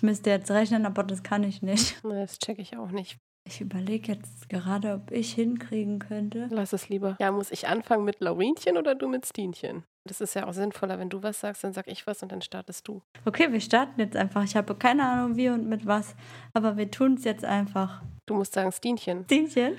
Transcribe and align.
Ich 0.00 0.02
müsste 0.02 0.30
jetzt 0.30 0.50
rechnen, 0.50 0.86
aber 0.86 1.04
das 1.04 1.22
kann 1.22 1.44
ich 1.44 1.60
nicht. 1.60 2.00
Das 2.02 2.38
checke 2.38 2.62
ich 2.62 2.74
auch 2.78 2.90
nicht. 2.90 3.18
Ich 3.46 3.60
überlege 3.60 4.12
jetzt 4.12 4.48
gerade, 4.48 4.94
ob 4.94 5.10
ich 5.10 5.34
hinkriegen 5.34 5.98
könnte. 5.98 6.48
Lass 6.50 6.72
es 6.72 6.88
lieber. 6.88 7.18
Ja, 7.20 7.30
muss 7.30 7.50
ich 7.50 7.68
anfangen 7.68 8.06
mit 8.06 8.18
Laurinchen 8.20 8.78
oder 8.78 8.94
du 8.94 9.08
mit 9.08 9.26
Stinchen? 9.26 9.84
Das 10.08 10.22
ist 10.22 10.32
ja 10.32 10.46
auch 10.46 10.54
sinnvoller, 10.54 10.98
wenn 10.98 11.10
du 11.10 11.22
was 11.22 11.40
sagst, 11.40 11.64
dann 11.64 11.74
sag 11.74 11.86
ich 11.86 12.06
was 12.06 12.22
und 12.22 12.32
dann 12.32 12.40
startest 12.40 12.88
du. 12.88 13.02
Okay, 13.26 13.52
wir 13.52 13.60
starten 13.60 14.00
jetzt 14.00 14.16
einfach. 14.16 14.42
Ich 14.42 14.56
habe 14.56 14.74
keine 14.74 15.06
Ahnung, 15.06 15.36
wie 15.36 15.50
und 15.50 15.68
mit 15.68 15.84
was, 15.84 16.16
aber 16.54 16.78
wir 16.78 16.90
tun 16.90 17.16
es 17.18 17.24
jetzt 17.24 17.44
einfach. 17.44 18.02
Du 18.24 18.32
musst 18.32 18.54
sagen 18.54 18.72
Stinchen. 18.72 19.24
Stinchen? 19.24 19.76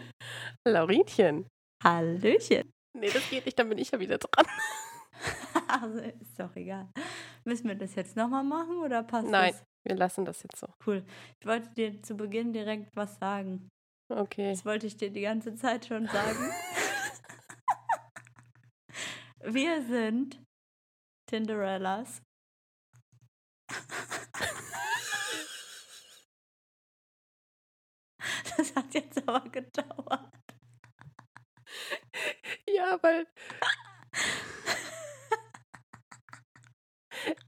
Laurinchen. 0.67 1.47
Hallöchen. 1.83 2.71
Nee, 2.95 3.09
das 3.11 3.27
geht 3.27 3.47
nicht, 3.47 3.57
dann 3.57 3.69
bin 3.69 3.79
ich 3.79 3.89
ja 3.89 3.99
wieder 3.99 4.19
dran. 4.19 4.45
also, 5.67 5.97
ist 5.97 6.39
doch 6.39 6.55
egal. 6.55 6.89
Müssen 7.43 7.67
wir 7.67 7.75
das 7.75 7.95
jetzt 7.95 8.15
nochmal 8.15 8.43
machen 8.43 8.77
oder 8.77 9.01
passt 9.01 9.27
Nein, 9.27 9.53
das? 9.53 9.63
Wir 9.83 9.95
lassen 9.95 10.25
das 10.25 10.43
jetzt 10.43 10.57
so. 10.57 10.67
Cool. 10.85 11.03
Ich 11.39 11.45
wollte 11.45 11.69
dir 11.69 12.01
zu 12.03 12.15
Beginn 12.15 12.53
direkt 12.53 12.95
was 12.95 13.17
sagen. 13.17 13.69
Okay. 14.09 14.51
Das 14.51 14.65
wollte 14.65 14.87
ich 14.87 14.97
dir 14.97 15.09
die 15.09 15.21
ganze 15.21 15.55
Zeit 15.55 15.85
schon 15.85 16.07
sagen. 16.07 16.51
wir 19.43 19.81
sind 19.83 20.39
Tinderellas. 21.27 22.21
Das 28.57 28.75
hat 28.75 28.93
jetzt 28.93 29.27
aber 29.27 29.49
gedauert. 29.49 30.29
Ja, 32.67 32.99
weil. 33.01 33.25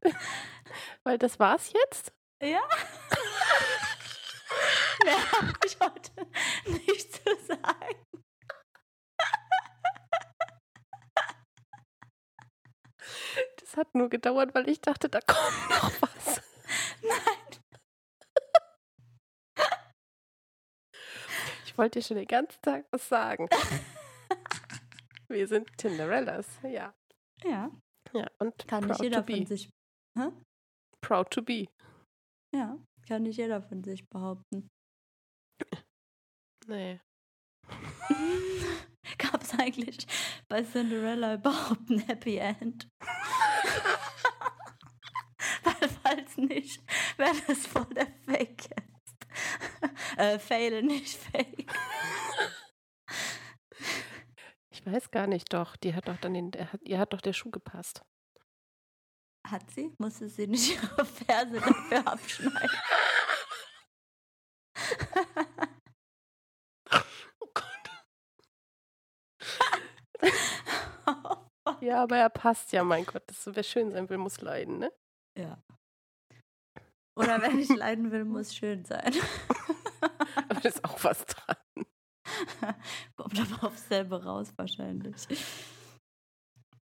weil 1.04 1.18
das 1.18 1.40
war's 1.40 1.74
jetzt? 1.74 2.14
Ja. 2.44 2.62
Mehr 5.06 5.32
habe 5.32 5.54
ich 5.66 5.78
heute 5.80 6.28
nicht 6.86 7.14
zu 7.14 7.36
sagen. 7.46 7.96
Das 13.60 13.78
hat 13.78 13.94
nur 13.96 14.10
gedauert, 14.10 14.54
weil 14.54 14.70
ich 14.70 14.82
dachte, 14.82 15.10
da 15.10 15.20
kommt 15.22 15.70
noch 15.70 15.92
was. 16.02 16.42
Nein. 17.02 17.18
Ich 21.66 21.78
wollte 21.78 22.00
dir 22.00 22.06
schon 22.06 22.18
den 22.18 22.28
ganzen 22.28 22.62
Tag 22.62 22.86
was 22.92 23.08
sagen. 23.10 23.50
Wir 25.28 25.48
sind 25.48 25.76
Tinderellas, 25.78 26.46
ja. 26.64 26.94
Ja, 27.44 27.72
Ja, 28.14 28.28
und 28.38 28.68
kann 28.68 28.82
proud 28.82 28.90
nicht 28.90 29.02
jeder 29.02 29.22
to 29.22 29.26
be. 29.26 29.38
von 29.38 29.46
sich. 29.48 29.70
Hä? 30.18 30.28
Proud 31.02 31.32
to 31.32 31.42
be. 31.42 31.68
Ja, 32.54 32.78
kann 33.08 33.24
nicht 33.24 33.38
jeder 33.38 33.62
von 33.62 33.84
sich 33.84 34.08
behaupten. 34.10 34.70
Nee. 36.68 37.02
Gab 39.18 39.42
es 39.42 39.58
eigentlich 39.58 40.06
bei 40.48 40.64
Cinderella 40.64 41.34
überhaupt 41.36 41.90
ein 41.90 42.00
Happy 42.00 42.38
End? 42.38 42.88
Weil 45.64 45.90
falls 46.04 46.38
nicht, 46.38 46.84
wäre 47.18 47.36
das 47.48 47.66
voll 47.66 47.88
der 47.96 48.08
Fake 48.26 48.70
jetzt. 48.70 49.28
äh, 50.18 50.40
Fail, 50.40 50.84
nicht 50.84 51.18
Fake. 51.18 51.74
Ich 54.70 54.86
weiß 54.86 55.12
gar 55.12 55.28
nicht, 55.28 55.54
doch. 55.54 55.76
Die 55.78 55.96
hat 55.96 56.08
doch 56.08 56.18
dann 56.18 56.34
den, 56.34 56.52
der 56.52 56.72
hat, 56.72 56.82
ihr 56.84 57.00
hat 57.00 57.14
doch 57.14 57.22
der 57.22 57.34
Schuh 57.34 57.52
gepasst. 57.52 58.04
Hat 59.48 59.70
sie? 59.72 59.94
Musste 59.98 60.30
sie 60.30 60.48
nicht 60.48 60.72
ihre 60.84 61.06
Ferse 61.06 61.60
dafür 61.60 62.08
abschneiden? 62.08 62.78
Oh 67.40 67.48
Gott. 67.54 67.90
Ja, 71.82 72.04
aber 72.04 72.18
er 72.18 72.30
passt 72.30 72.72
ja, 72.72 72.84
mein 72.84 73.06
Gott. 73.06 73.24
Das, 73.28 73.46
wer 73.46 73.64
schön 73.64 73.92
sein 73.92 74.10
will, 74.10 74.18
muss 74.18 74.40
leiden, 74.40 74.80
ne? 74.80 74.92
ja. 75.38 75.62
Oder 77.16 77.42
wer 77.42 77.54
nicht 77.54 77.76
leiden 77.76 78.12
will, 78.12 78.26
muss 78.26 78.56
schön 78.56 78.86
sein. 78.86 79.14
Aber 80.50 80.60
da 80.60 80.70
ist 80.70 80.84
auch 80.84 81.04
was 81.04 81.26
dran. 81.26 81.56
Kommt 83.16 83.40
aber 83.40 83.68
aufs 83.68 83.88
selbe 83.88 84.24
raus 84.24 84.52
wahrscheinlich. 84.58 85.16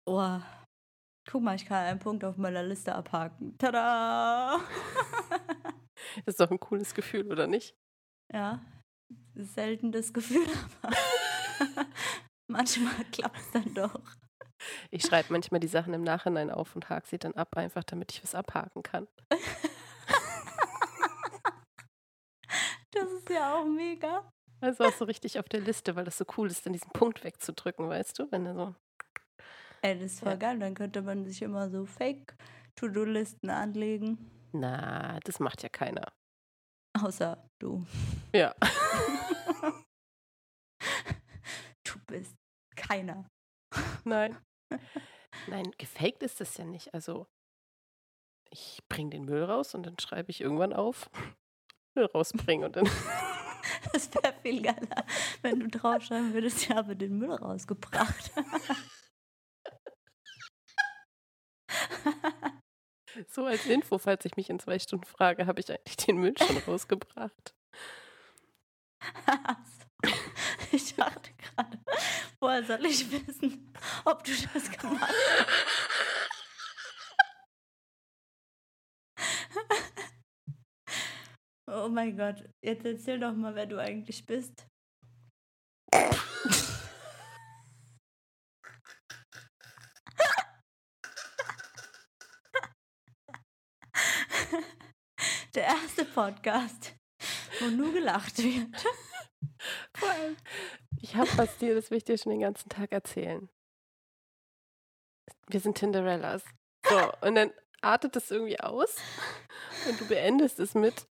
Oh. 0.07 0.41
Guck 1.31 1.43
mal, 1.43 1.57
ich 1.57 1.67
kann 1.67 1.85
einen 1.87 1.99
Punkt 1.99 2.25
auf 2.25 2.37
meiner 2.37 2.63
Liste 2.63 2.95
abhaken. 2.95 3.57
Tada! 3.59 4.61
Das 6.27 6.35
ist 6.35 6.41
doch 6.41 6.51
ein 6.51 6.61
cooles 6.61 6.95
Gefühl, 6.95 7.31
oder 7.33 7.47
nicht? 7.47 7.75
ja, 8.33 8.61
selten 9.35 9.91
das 9.93 10.13
Gefühl, 10.13 10.47
aber 10.83 10.97
manchmal 12.49 13.05
klappt 13.11 13.39
es 13.39 13.51
dann 13.53 13.75
doch. 13.75 14.01
Ich 14.91 15.03
schreibe 15.03 15.33
manchmal 15.33 15.61
die 15.61 15.69
Sachen 15.69 15.95
im 15.95 16.03
Nachhinein 16.03 16.51
auf 16.51 16.75
und 16.75 16.89
hake 16.89 17.07
sie 17.07 17.19
dann 17.19 17.35
ab, 17.35 17.57
einfach 17.57 17.85
damit 17.85 18.13
ich 18.13 18.23
was 18.23 18.35
abhaken 18.35 18.83
kann. 18.83 19.09
Das 22.93 23.11
ist 23.11 23.29
ja 23.29 23.55
auch 23.55 23.65
mega. 23.65 24.31
Also 24.61 24.85
auch 24.85 24.93
so 24.93 25.05
richtig 25.05 25.39
auf 25.39 25.49
der 25.49 25.61
Liste, 25.61 25.97
weil 25.97 26.05
das 26.05 26.17
so 26.17 26.25
cool 26.37 26.49
ist, 26.51 26.65
dann 26.65 26.73
diesen 26.73 26.91
Punkt 26.93 27.25
wegzudrücken, 27.25 27.89
weißt 27.89 28.19
du? 28.19 28.31
Wenn 28.31 28.47
er 28.47 28.55
so. 28.55 28.75
Ey, 29.85 29.99
das 29.99 30.13
ist 30.13 30.21
voll 30.21 30.31
Ja. 30.31 30.37
geil. 30.37 30.59
Dann 30.59 30.75
könnte 30.75 31.03
man 31.03 31.27
sich 31.27 31.43
immer 31.43 31.69
so 31.69 31.85
Fake-To-Do-Listen 31.85 33.51
anlegen. 33.51 34.31
Na, 34.53 35.19
das 35.25 35.41
macht 35.41 35.63
ja 35.63 35.69
keiner. 35.69 36.11
Außer 37.01 37.49
du. 37.59 37.85
Ja. 38.35 38.55
Du 41.87 41.99
bist 42.07 42.35
keiner. 42.77 43.29
Nein. 44.05 44.37
Nein, 45.49 45.71
gefaked 45.79 46.23
ist 46.23 46.41
das 46.41 46.57
ja 46.57 46.65
nicht. 46.65 46.93
Also, 46.95 47.27
ich 48.51 48.83
bringe 48.89 49.11
den 49.11 49.25
Müll 49.25 49.45
raus 49.45 49.75
und 49.75 49.85
dann 49.85 49.99
schreibe 49.99 50.31
ich 50.31 50.41
irgendwann 50.41 50.73
auf. 50.73 51.11
Müll 51.95 52.07
rausbringen 52.07 52.65
und 52.67 52.77
dann. 52.77 52.89
Das 53.93 54.13
wäre 54.15 54.35
viel 54.43 54.61
geiler, 54.63 55.05
wenn 55.43 55.61
du 55.61 55.69
draufschreiben 55.69 56.35
würdest, 56.35 56.63
ich 56.63 56.71
habe 56.71 56.97
den 56.97 57.19
Müll 57.19 57.33
rausgebracht. 57.33 58.33
So 63.29 63.47
als 63.47 63.67
Info, 63.67 63.99
falls 63.99 64.25
ich 64.25 64.37
mich 64.37 64.51
in 64.51 64.59
zwei 64.59 64.79
Stunden 64.79 65.05
frage, 65.07 65.47
habe 65.47 65.61
ich 65.61 65.71
eigentlich 65.71 65.97
den 65.97 66.19
Müll 66.19 66.35
schon 66.39 66.57
rausgebracht. 66.59 67.55
Ich 70.73 70.95
dachte 70.97 71.31
gerade, 71.35 71.79
woher 72.41 72.65
soll 72.65 72.85
ich 72.85 73.11
wissen, 73.13 73.73
ob 74.05 74.25
du 74.25 74.33
das 74.53 74.71
gemacht 74.73 75.09
hast? 75.09 75.47
Oh 81.67 81.89
mein 81.89 82.17
Gott, 82.17 82.45
jetzt 82.63 82.85
erzähl 82.85 83.19
doch 83.19 83.33
mal, 83.35 83.55
wer 83.55 83.67
du 83.67 83.79
eigentlich 83.81 84.25
bist. 84.27 84.67
Der 95.55 95.65
erste 95.65 96.04
Podcast, 96.15 96.95
wo 97.59 97.67
nur 97.67 97.93
gelacht 97.93 98.39
wird. 98.39 98.69
Vor 99.97 100.09
allem, 100.09 100.37
ich 101.01 101.17
habe 101.17 101.29
was 101.37 101.59
dir, 101.59 101.75
das 101.75 101.91
will 101.91 101.99
ich 101.99 102.05
dir 102.05 102.17
schon 102.17 102.31
den 102.31 102.41
ganzen 102.41 102.69
Tag 102.69 102.93
erzählen. 102.93 103.49
Wir 105.49 105.59
sind 105.59 105.77
Tinderellas. 105.77 106.45
So, 106.89 107.13
und 107.27 107.35
dann 107.35 107.53
artet 107.81 108.15
es 108.15 108.31
irgendwie 108.31 108.61
aus 108.61 108.95
und 109.89 110.01
du 110.01 110.07
beendest 110.07 110.61
es 110.61 110.75
mit, 110.75 111.09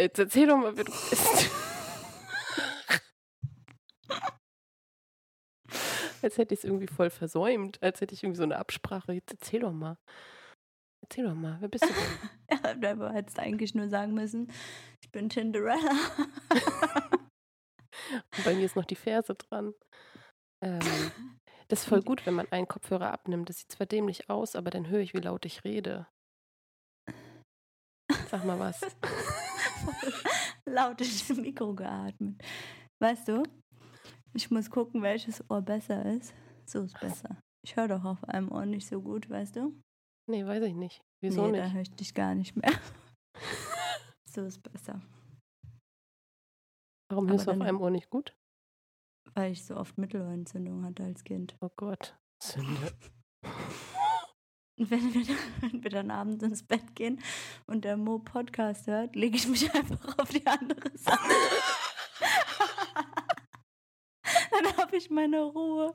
jetzt 0.00 0.18
erzähl 0.18 0.48
doch 0.48 0.56
mal, 0.56 0.76
wer 0.76 0.84
du 0.84 0.92
bist. 0.92 1.50
Als 6.22 6.38
hätte 6.38 6.54
ich 6.54 6.60
es 6.60 6.64
irgendwie 6.64 6.88
voll 6.88 7.10
versäumt, 7.10 7.82
als 7.82 8.00
hätte 8.00 8.14
ich 8.14 8.22
irgendwie 8.22 8.38
so 8.38 8.44
eine 8.44 8.56
Absprache. 8.56 9.12
Jetzt 9.12 9.32
erzähl 9.32 9.58
doch 9.58 9.72
mal. 9.72 9.98
Erzähl 11.02 11.24
doch 11.24 11.34
mal, 11.34 11.56
wer 11.60 11.68
bist 11.68 11.84
du 11.84 11.88
denn? 11.88 12.30
Ja, 12.82 12.94
du 12.94 13.12
hättest 13.12 13.38
eigentlich 13.38 13.74
nur 13.74 13.88
sagen 13.88 14.12
müssen, 14.14 14.50
ich 15.02 15.10
bin 15.10 15.28
Tinderella. 15.28 15.90
Und 18.12 18.44
bei 18.44 18.54
mir 18.54 18.64
ist 18.64 18.76
noch 18.76 18.84
die 18.84 18.94
Ferse 18.94 19.34
dran. 19.34 19.74
Ähm, 20.62 20.80
das 21.68 21.80
ist 21.80 21.88
voll 21.88 22.02
gut, 22.02 22.26
wenn 22.26 22.34
man 22.34 22.46
einen 22.52 22.68
Kopfhörer 22.68 23.12
abnimmt. 23.12 23.48
Das 23.48 23.58
sieht 23.58 23.72
zwar 23.72 23.86
dämlich 23.86 24.28
aus, 24.28 24.54
aber 24.54 24.70
dann 24.70 24.88
höre 24.88 25.00
ich, 25.00 25.14
wie 25.14 25.20
laut 25.20 25.44
ich 25.44 25.64
rede. 25.64 26.06
Sag 28.28 28.44
mal 28.44 28.58
was. 28.58 28.80
Laut 30.66 31.00
ins 31.00 31.28
Mikro 31.30 31.74
geatmet. 31.74 32.42
Weißt 33.00 33.28
du, 33.28 33.42
ich 34.34 34.50
muss 34.50 34.70
gucken, 34.70 35.02
welches 35.02 35.42
Ohr 35.50 35.62
besser 35.62 36.04
ist. 36.06 36.34
So 36.66 36.82
ist 36.82 36.98
besser. 37.00 37.40
Ich 37.64 37.76
höre 37.76 37.88
doch 37.88 38.04
auf 38.04 38.24
einem 38.24 38.50
Ohr 38.52 38.66
nicht 38.66 38.86
so 38.86 39.00
gut, 39.00 39.28
weißt 39.28 39.56
du? 39.56 39.74
Nee, 40.28 40.46
weiß 40.46 40.62
ich 40.64 40.74
nicht. 40.74 41.02
Wieso 41.20 41.46
nee, 41.46 41.58
da 41.58 41.64
nicht? 41.64 41.74
höre 41.74 41.82
ich 41.82 41.94
dich 41.94 42.14
gar 42.14 42.34
nicht 42.34 42.56
mehr. 42.56 42.72
So 44.34 44.40
ist 44.46 44.62
besser. 44.62 45.02
Warum 47.10 47.28
hörst 47.28 47.46
du 47.46 47.50
auf 47.50 47.60
einem 47.60 47.82
Ohr 47.82 47.90
nicht 47.90 48.08
gut? 48.08 48.34
Weil 49.34 49.52
ich 49.52 49.66
so 49.66 49.76
oft 49.76 49.98
Mittelohrentzündung 49.98 50.86
hatte 50.86 51.04
als 51.04 51.22
Kind. 51.22 51.54
Oh 51.60 51.68
Gott. 51.76 52.16
Sünde. 52.42 52.96
Wenn 54.78 55.12
wir, 55.12 55.22
dann, 55.22 55.36
wenn 55.60 55.84
wir 55.84 55.90
dann 55.90 56.10
abends 56.10 56.42
ins 56.42 56.66
Bett 56.66 56.96
gehen 56.96 57.22
und 57.66 57.84
der 57.84 57.98
Mo 57.98 58.18
Podcast 58.18 58.86
hört, 58.86 59.14
lege 59.14 59.36
ich 59.36 59.46
mich 59.46 59.72
einfach 59.74 60.18
auf 60.18 60.30
die 60.30 60.46
andere 60.46 60.96
Seite. 60.96 61.18
dann 64.50 64.76
habe 64.78 64.96
ich 64.96 65.10
meine 65.10 65.42
Ruhe. 65.42 65.92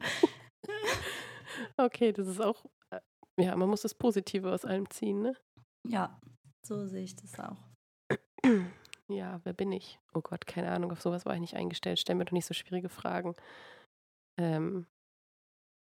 Okay, 1.75 2.13
das 2.13 2.27
ist 2.27 2.39
auch. 2.39 2.65
Ja, 3.39 3.55
man 3.55 3.69
muss 3.69 3.81
das 3.81 3.93
Positive 3.93 4.51
aus 4.51 4.65
allem 4.65 4.89
ziehen, 4.89 5.21
ne? 5.21 5.35
Ja, 5.87 6.19
so 6.65 6.87
sehe 6.87 7.03
ich 7.03 7.15
das 7.15 7.39
auch. 7.39 7.57
Ja, 9.09 9.39
wer 9.43 9.53
bin 9.53 9.71
ich? 9.71 9.99
Oh 10.13 10.21
Gott, 10.21 10.45
keine 10.45 10.71
Ahnung, 10.71 10.91
auf 10.91 11.01
sowas 11.01 11.25
war 11.25 11.33
ich 11.33 11.39
nicht 11.39 11.55
eingestellt. 11.55 11.99
Stell 11.99 12.15
mir 12.15 12.25
doch 12.25 12.33
nicht 12.33 12.45
so 12.45 12.53
schwierige 12.53 12.89
Fragen. 12.89 13.35
Ähm, 14.37 14.85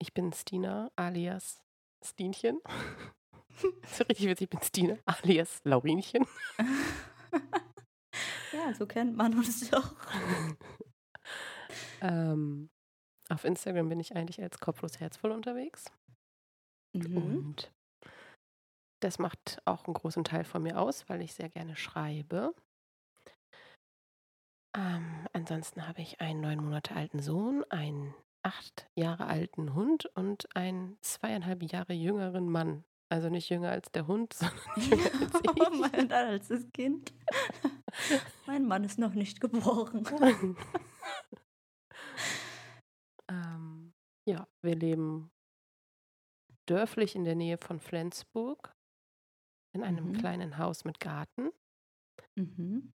ich 0.00 0.12
bin 0.14 0.32
Stina 0.32 0.91
alias 0.96 1.62
Stinchen. 2.05 2.61
Ist 3.82 4.00
richtig 4.00 4.26
witzig, 4.26 4.46
ich 4.46 4.50
bin 4.50 4.62
Stina 4.62 4.99
alias 5.06 5.61
Laurinchen. 5.64 6.26
ja, 8.52 8.75
so 8.75 8.87
kennt 8.87 9.17
man 9.17 9.35
uns 9.35 9.70
doch. 9.70 9.94
ähm, 12.00 12.69
auf 13.29 13.44
Instagram 13.44 13.88
bin 13.88 14.00
ich 14.00 14.17
eigentlich 14.17 14.43
als 14.43 14.58
kopflos 14.58 14.99
herzvoll 14.99 15.31
unterwegs. 15.31 15.85
Mhm. 16.94 17.17
Und 17.17 17.73
das 19.02 19.19
macht 19.19 19.61
auch 19.67 19.85
einen 19.85 19.94
großen 19.94 20.25
Teil 20.25 20.44
von 20.44 20.62
mir 20.62 20.81
aus, 20.81 21.08
weil 21.08 21.20
ich 21.20 21.35
sehr 21.35 21.50
gerne 21.50 21.76
schreibe. 21.76 22.55
Ähm, 24.76 25.26
ansonsten 25.32 25.87
habe 25.87 26.00
ich 26.02 26.20
einen 26.20 26.41
neun 26.41 26.58
Monate 26.64 26.94
alten 26.96 27.20
Sohn, 27.20 27.64
einen 27.70 28.14
acht 28.43 28.88
Jahre 28.96 29.26
alten 29.26 29.75
Hund 29.75 30.06
und 30.14 30.55
einen 30.56 30.99
zweieinhalb 31.02 31.62
Jahre 31.62 31.93
jüngeren 31.93 32.49
Mann. 32.49 32.85
Also 33.11 33.29
nicht 33.29 33.49
jünger 33.50 33.70
als 33.70 33.91
der 33.93 34.06
Hund, 34.06 34.32
sondern 34.35 34.58
jünger 34.76 35.20
als 35.20 35.35
Oh 35.46 35.52
ich. 35.73 35.93
mein 35.93 36.12
als 36.12 36.49
das 36.49 36.70
Kind. 36.73 37.12
mein 38.46 38.67
Mann 38.67 38.85
ist 38.85 38.99
noch 38.99 39.14
nicht 39.14 39.41
geboren. 39.41 40.05
ähm, 43.31 43.93
ja, 44.29 44.49
wir 44.62 44.75
leben 44.75 45.31
dörflich 46.66 47.14
in 47.14 47.25
der 47.25 47.34
Nähe 47.34 47.58
von 47.58 47.81
Flensburg 47.81 48.75
in 49.75 49.82
einem 49.82 50.08
Mhm. 50.08 50.12
kleinen 50.19 50.58
Haus 50.58 50.84
mit 50.84 51.00
Garten. 51.00 51.50
Mhm. 52.37 52.93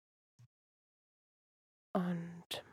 Und 1.95 2.65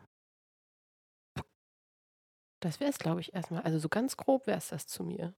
das 2.62 2.80
wäre 2.80 2.90
es, 2.90 2.98
glaube 2.98 3.22
ich, 3.22 3.34
erstmal. 3.34 3.62
Also 3.64 3.80
so 3.80 3.90
ganz 3.90 4.18
grob 4.18 4.48
wäre 4.48 4.58
es 4.58 4.70
das 4.70 4.88
zu 4.88 5.04
mir. 5.04 5.34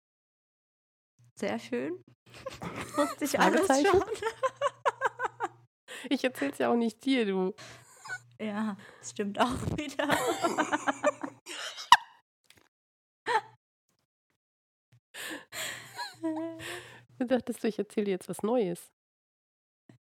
Sehr 1.36 1.60
schön. 1.60 2.04
Wusste 2.98 3.26
ich 3.26 3.40
alles 3.40 3.68
schon. 3.68 4.04
Ich 6.10 6.24
erzähl's 6.24 6.60
ja 6.60 6.72
auch 6.72 6.76
nicht 6.76 7.04
dir, 7.04 7.26
du. 7.26 7.54
Ja, 8.40 8.78
das 9.00 9.10
stimmt 9.12 9.40
auch 9.40 9.50
wieder. 9.78 10.08
Du 17.20 17.26
dachtest 17.26 17.64
du, 17.64 17.68
ich 17.68 17.80
erzähle 17.80 18.06
dir 18.06 18.12
jetzt 18.12 18.30
was 18.30 18.44
Neues. 18.44 18.92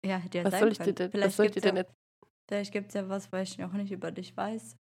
ja, 0.04 0.16
hätte 0.16 0.38
ja 0.38 0.44
Was 0.44 0.52
sein 0.52 0.60
soll 0.60 0.72
ich 0.72 0.78
dir 0.78 0.84
können. 0.84 0.96
denn, 0.96 1.06
was 1.06 1.12
Vielleicht 1.12 1.36
soll 1.36 1.46
ich 1.46 1.52
dir 1.52 1.60
denn 1.60 1.76
ja? 1.76 1.84
Vielleicht 2.48 2.72
gibt 2.72 2.88
es 2.88 2.94
ja 2.94 3.08
was, 3.08 3.32
was 3.32 3.50
ich 3.50 3.58
noch 3.58 3.72
nicht 3.72 3.90
über 3.92 4.10
dich 4.10 4.36
weiß. 4.36 4.76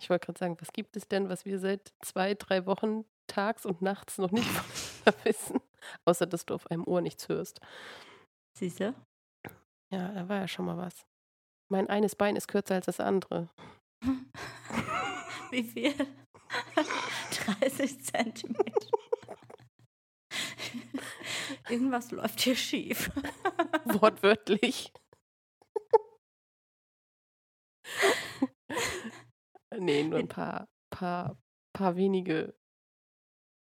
Ich 0.00 0.10
wollte 0.10 0.26
gerade 0.26 0.38
sagen, 0.38 0.56
was 0.60 0.72
gibt 0.72 0.96
es 0.96 1.08
denn, 1.08 1.28
was 1.28 1.44
wir 1.44 1.58
seit 1.58 1.92
zwei, 2.04 2.34
drei 2.34 2.66
Wochen 2.66 3.04
tags 3.28 3.64
und 3.64 3.82
nachts 3.82 4.18
noch 4.18 4.30
nicht 4.30 4.48
wissen? 5.24 5.60
Außer, 6.04 6.26
dass 6.26 6.44
du 6.44 6.54
auf 6.54 6.66
einem 6.70 6.84
Ohr 6.86 7.00
nichts 7.00 7.28
hörst. 7.28 7.60
Siehst 8.58 8.80
du? 8.80 8.94
Ja, 9.92 10.08
da 10.12 10.28
war 10.28 10.40
ja 10.40 10.48
schon 10.48 10.66
mal 10.66 10.76
was. 10.76 11.06
Mein 11.70 11.88
eines 11.88 12.16
Bein 12.16 12.36
ist 12.36 12.48
kürzer 12.48 12.74
als 12.74 12.86
das 12.86 13.00
andere. 13.00 13.48
Wie 15.50 15.62
viel? 15.64 15.94
30 17.46 18.04
Zentimeter. 18.04 18.90
Irgendwas 21.68 22.10
läuft 22.10 22.40
hier 22.40 22.56
schief. 22.56 23.10
Wortwörtlich. 23.84 24.92
nee, 29.78 30.02
nur 30.02 30.18
ein 30.18 30.28
paar, 30.28 30.68
paar, 30.90 31.38
paar 31.72 31.96
wenige 31.96 32.54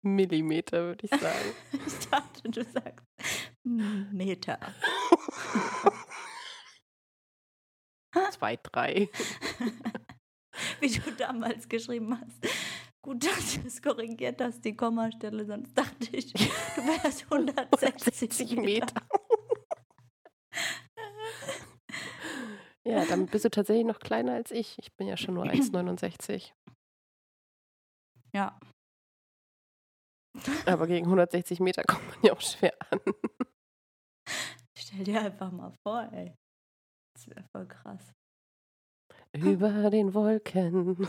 Millimeter, 0.02 0.84
würde 0.84 1.06
ich 1.06 1.20
sagen. 1.20 1.54
Ich 1.86 2.10
dachte, 2.10 2.50
du 2.50 2.64
sagst 2.64 3.06
Meter. 3.64 4.60
Zwei, 8.32 8.58
drei. 8.58 9.10
Wie 10.80 10.90
du 10.90 11.12
damals 11.12 11.68
geschrieben 11.70 12.20
hast. 12.20 12.59
Gut, 13.02 13.26
dass 13.26 13.56
du 13.56 13.68
es 13.68 13.82
korrigiert 13.82 14.42
hast, 14.42 14.64
die 14.66 14.76
Kommastelle, 14.76 15.46
sonst 15.46 15.74
dachte 15.78 16.16
ich, 16.16 16.34
du 16.34 16.42
wärst 16.42 17.24
160 17.32 18.56
Meter. 18.58 19.02
Ja, 22.86 23.06
dann 23.06 23.28
bist 23.28 23.46
du 23.46 23.52
tatsächlich 23.52 23.86
noch 23.86 24.00
kleiner 24.00 24.34
als 24.34 24.50
ich. 24.50 24.80
Ich 24.80 24.92
bin 24.96 25.06
ja 25.06 25.16
schon 25.16 25.36
nur 25.36 25.44
1,69. 25.46 26.54
Ja, 28.34 28.58
Aber 30.66 30.88
gegen 30.88 31.06
160 31.06 31.60
Meter 31.60 31.84
kommt 31.84 32.08
man 32.08 32.18
ja 32.24 32.34
auch 32.34 32.42
schwer 32.42 32.74
an. 32.92 33.00
stell 34.78 35.04
dir 35.04 35.22
einfach 35.22 35.52
mal 35.52 35.74
vor, 35.86 36.10
ey. 36.14 36.34
Das 37.16 37.28
wäre 37.28 37.44
voll 37.56 37.68
krass. 37.68 38.12
Über 39.34 39.90
den 39.90 40.14
Wolken. 40.14 41.08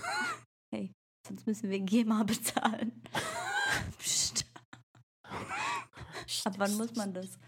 Sonst 1.31 1.47
müssen 1.47 1.71
wir 1.71 1.79
GEMA 1.79 2.25
bezahlen. 2.27 3.01
Psst. 3.99 4.45
Ab 6.45 6.55
wann 6.57 6.77
muss 6.77 6.97
man 6.97 7.15
das? 7.15 7.39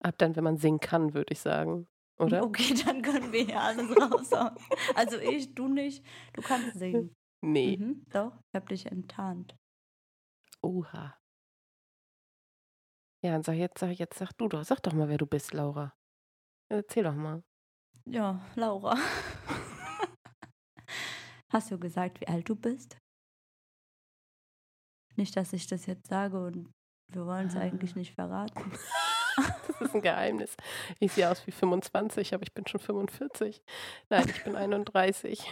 Ab 0.00 0.16
dann, 0.16 0.34
wenn 0.36 0.44
man 0.44 0.56
singen 0.56 0.80
kann, 0.80 1.12
würde 1.12 1.34
ich 1.34 1.40
sagen. 1.40 1.86
Oder? 2.18 2.42
Okay, 2.42 2.74
dann 2.86 3.02
können 3.02 3.30
wir 3.30 3.44
hier 3.44 3.60
alles 3.60 3.90
raushauen. 3.90 4.56
Also 4.94 5.18
ich, 5.18 5.54
du 5.54 5.68
nicht. 5.68 6.02
Du 6.32 6.40
kannst 6.40 6.78
singen. 6.78 7.14
Nee. 7.42 7.76
Mhm, 7.76 8.06
doch, 8.08 8.32
ich 8.48 8.54
hab 8.54 8.68
dich 8.68 8.86
enttarnt. 8.86 9.54
Oha. 10.62 11.18
Ja, 13.22 13.36
und 13.36 13.44
sag 13.44 13.54
jetzt, 13.54 13.80
sag 13.80 13.90
jetzt, 13.98 14.18
sag 14.18 14.32
du 14.38 14.48
doch, 14.48 14.64
sag 14.64 14.80
doch 14.80 14.94
mal, 14.94 15.10
wer 15.10 15.18
du 15.18 15.26
bist, 15.26 15.52
Laura. 15.52 15.94
Erzähl 16.70 17.04
doch 17.04 17.14
mal. 17.14 17.42
Ja, 18.06 18.40
Laura. 18.54 18.96
Hast 21.52 21.70
du 21.70 21.78
gesagt, 21.78 22.20
wie 22.20 22.28
alt 22.28 22.48
du 22.48 22.56
bist? 22.56 22.96
Nicht, 25.16 25.36
dass 25.36 25.52
ich 25.52 25.66
das 25.66 25.86
jetzt 25.86 26.08
sage 26.08 26.42
und 26.42 26.72
wir 27.12 27.26
wollen 27.26 27.48
es 27.48 27.56
Ah. 27.56 27.60
eigentlich 27.60 27.94
nicht 27.94 28.14
verraten. 28.14 28.72
Das 29.66 29.80
ist 29.80 29.94
ein 29.94 30.02
Geheimnis. 30.02 30.54
Ich 31.00 31.12
sehe 31.12 31.30
aus 31.30 31.46
wie 31.46 31.52
25, 31.52 32.34
aber 32.34 32.42
ich 32.42 32.52
bin 32.52 32.66
schon 32.66 32.80
45. 32.80 33.62
Nein, 34.10 34.28
ich 34.28 34.44
bin 34.44 34.54
31. 34.56 35.50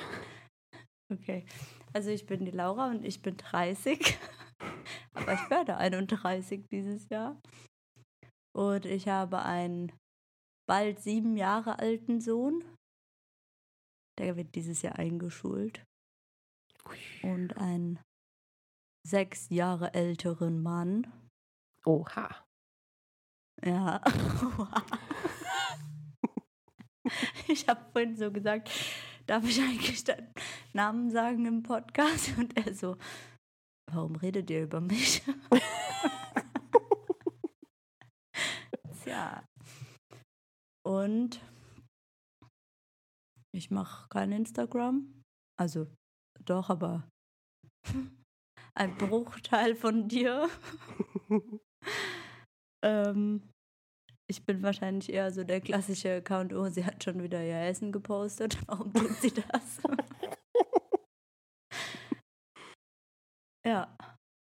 Okay. 1.11 1.47
Also 1.95 2.11
ich 2.11 2.27
bin 2.27 2.45
die 2.45 2.51
Laura 2.51 2.91
und 2.91 3.07
ich 3.07 3.23
bin 3.23 3.39
30. 3.39 4.19
Aber 5.15 5.33
ich 5.33 5.49
werde 5.51 5.79
31 5.79 6.69
dieses 6.71 7.09
Jahr. 7.09 7.41
Und 8.55 8.85
ich 8.85 9.09
habe 9.09 9.43
einen 9.43 9.91
bald 10.69 11.01
sieben 11.01 11.39
Jahre 11.39 11.79
alten 11.79 12.21
Sohn. 12.21 12.63
Der 14.19 14.37
wird 14.37 14.55
dieses 14.55 14.83
Jahr 14.83 14.99
eingeschult. 14.99 15.83
Und 17.23 17.57
einen 17.57 17.99
sechs 19.07 19.49
Jahre 19.49 19.95
älteren 19.95 20.63
Mann. 20.63 21.07
Oha. 21.85 22.45
Ja. 23.65 24.03
ich 27.49 27.67
habe 27.69 27.85
vorhin 27.93 28.17
so 28.17 28.31
gesagt, 28.31 28.71
darf 29.27 29.45
ich 29.45 29.61
eigentlich 29.61 30.05
deinen 30.05 30.33
Namen 30.73 31.11
sagen 31.11 31.45
im 31.47 31.63
Podcast? 31.63 32.37
Und 32.39 32.57
er 32.57 32.75
so, 32.75 32.97
warum 33.91 34.17
redet 34.17 34.51
ihr 34.51 34.65
über 34.65 34.81
mich? 34.81 35.23
Tja. 39.03 39.45
Und 40.85 41.41
ich 43.53 43.71
mache 43.71 44.09
kein 44.09 44.33
Instagram. 44.33 45.23
Also 45.59 45.87
doch, 46.51 46.69
aber 46.69 47.09
ein 48.75 48.97
Bruchteil 48.99 49.75
von 49.75 50.09
dir. 50.09 50.49
Ähm, 52.83 53.51
Ich 54.31 54.47
bin 54.47 54.63
wahrscheinlich 54.63 55.13
eher 55.13 55.33
so 55.33 55.45
der 55.45 55.61
klassische 55.61 56.17
Account, 56.17 56.55
oh, 56.55 56.69
sie 56.71 56.85
hat 56.87 57.03
schon 57.05 57.23
wieder 57.23 57.45
ihr 57.45 57.61
Essen 57.61 57.93
gepostet. 57.93 58.57
Warum 58.69 58.93
tut 58.95 59.13
sie 59.17 59.33
das? 59.33 59.83
ja. 63.67 63.97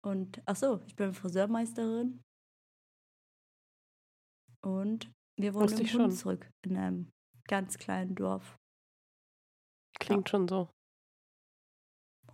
Und 0.05 0.43
ach 0.47 0.57
so, 0.57 0.81
ich 0.87 0.95
bin 0.95 1.15
Friseurmeisterin. 1.15 2.23
Und 4.65 5.11
wir 5.41 5.55
wohnen 5.55 5.65
Wusste 5.65 5.83
im. 5.83 6.01
Hunsrück 6.03 6.51
in 6.65 6.77
einem 6.77 7.11
ganz 7.49 7.79
kleinen 7.79 8.15
Dorf. 8.15 8.57
Klingt 9.99 10.29
schon 10.29 10.47
so. 10.49 10.69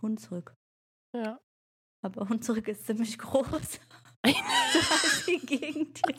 Hunsrück. 0.01 0.53
Ja. 1.15 1.39
Aber 2.01 2.29
Hunsrück 2.29 2.67
ist 2.67 2.85
ziemlich 2.85 3.17
groß. 3.17 3.45
so 4.25 4.31
heißt 4.33 5.27
die 5.27 5.45
Gegend 5.45 5.99
hier. 6.05 6.15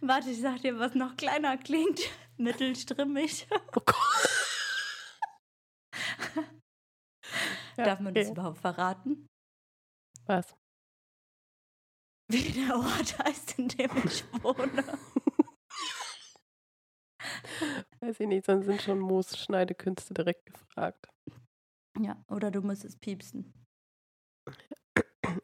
Warte, 0.00 0.30
ich 0.30 0.40
sag 0.40 0.60
dir, 0.60 0.78
was 0.78 0.94
noch 0.94 1.16
kleiner 1.16 1.56
klingt. 1.56 2.00
Mittelstrimmig. 2.36 3.46
Oh 3.50 3.80
Gott. 3.84 4.22
Darf 7.76 8.00
man 8.00 8.12
das 8.12 8.26
okay. 8.26 8.32
überhaupt 8.32 8.58
verraten? 8.58 9.28
Was? 10.26 10.54
Wie 12.32 12.50
der 12.50 12.76
Ort 12.76 13.18
heißt, 13.18 13.58
in 13.58 13.68
dem 13.68 13.90
ich 14.04 14.24
wohne. 14.42 14.84
Weiß 18.00 18.20
ich 18.20 18.26
nicht, 18.26 18.46
sonst 18.46 18.64
sind 18.64 18.80
schon 18.80 18.98
Moos-Schneidekünste 19.00 20.14
direkt 20.14 20.46
gefragt. 20.46 21.08
Ja, 22.00 22.16
oder 22.28 22.50
du 22.50 22.62
musst 22.62 22.84
es 22.84 22.96
piepsen. 22.96 23.52